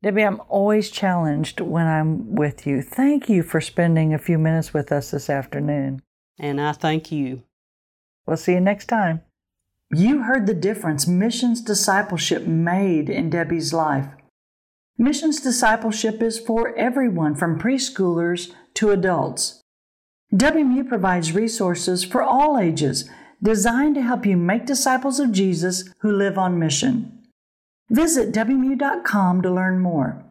Debbie, 0.03 0.23
I'm 0.23 0.43
always 0.49 0.91
challenged 0.91 1.61
when 1.61 1.87
I'm 1.87 2.35
with 2.35 2.67
you. 2.67 2.83
Thank 2.83 3.31
you 3.31 3.43
for 3.43 3.63
spending 3.63 4.13
a 4.13 4.19
few 4.19 4.37
minutes 4.37 4.75
with 4.75 4.93
us 4.93 5.11
this 5.11 5.31
afternoon. 5.31 6.03
And 6.39 6.61
I 6.61 6.73
thank 6.73 7.11
you. 7.11 7.43
We'll 8.27 8.37
see 8.37 8.53
you 8.53 8.61
next 8.61 8.87
time. 8.87 9.23
You 9.91 10.23
heard 10.23 10.47
the 10.47 10.55
difference 10.55 11.07
missions 11.07 11.63
discipleship 11.63 12.47
made 12.47 13.09
in 13.09 13.31
Debbie's 13.31 13.73
life. 13.73 14.09
Missions 14.99 15.41
discipleship 15.41 16.23
is 16.23 16.39
for 16.39 16.77
everyone 16.77 17.35
from 17.35 17.59
preschoolers 17.59 18.53
to 18.75 18.91
adults. 18.91 19.63
WMU 20.35 20.87
provides 20.87 21.33
resources 21.33 22.05
for 22.05 22.23
all 22.23 22.59
ages 22.59 23.09
designed 23.45 23.95
to 23.95 24.03
help 24.03 24.27
you 24.27 24.37
make 24.37 24.67
disciples 24.67 25.21
of 25.21 25.31
Jesus 25.31 25.85
who 26.01 26.11
live 26.11 26.37
on 26.37 26.59
mission. 26.59 27.23
Visit 27.91 28.33
WMU.com 28.33 29.43
to 29.43 29.51
learn 29.51 29.79
more. 29.79 30.25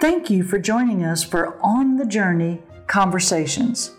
Thank 0.00 0.30
you 0.30 0.42
for 0.42 0.58
joining 0.58 1.04
us 1.04 1.22
for 1.22 1.60
On 1.62 1.96
the 1.96 2.06
Journey 2.06 2.62
Conversations. 2.86 3.92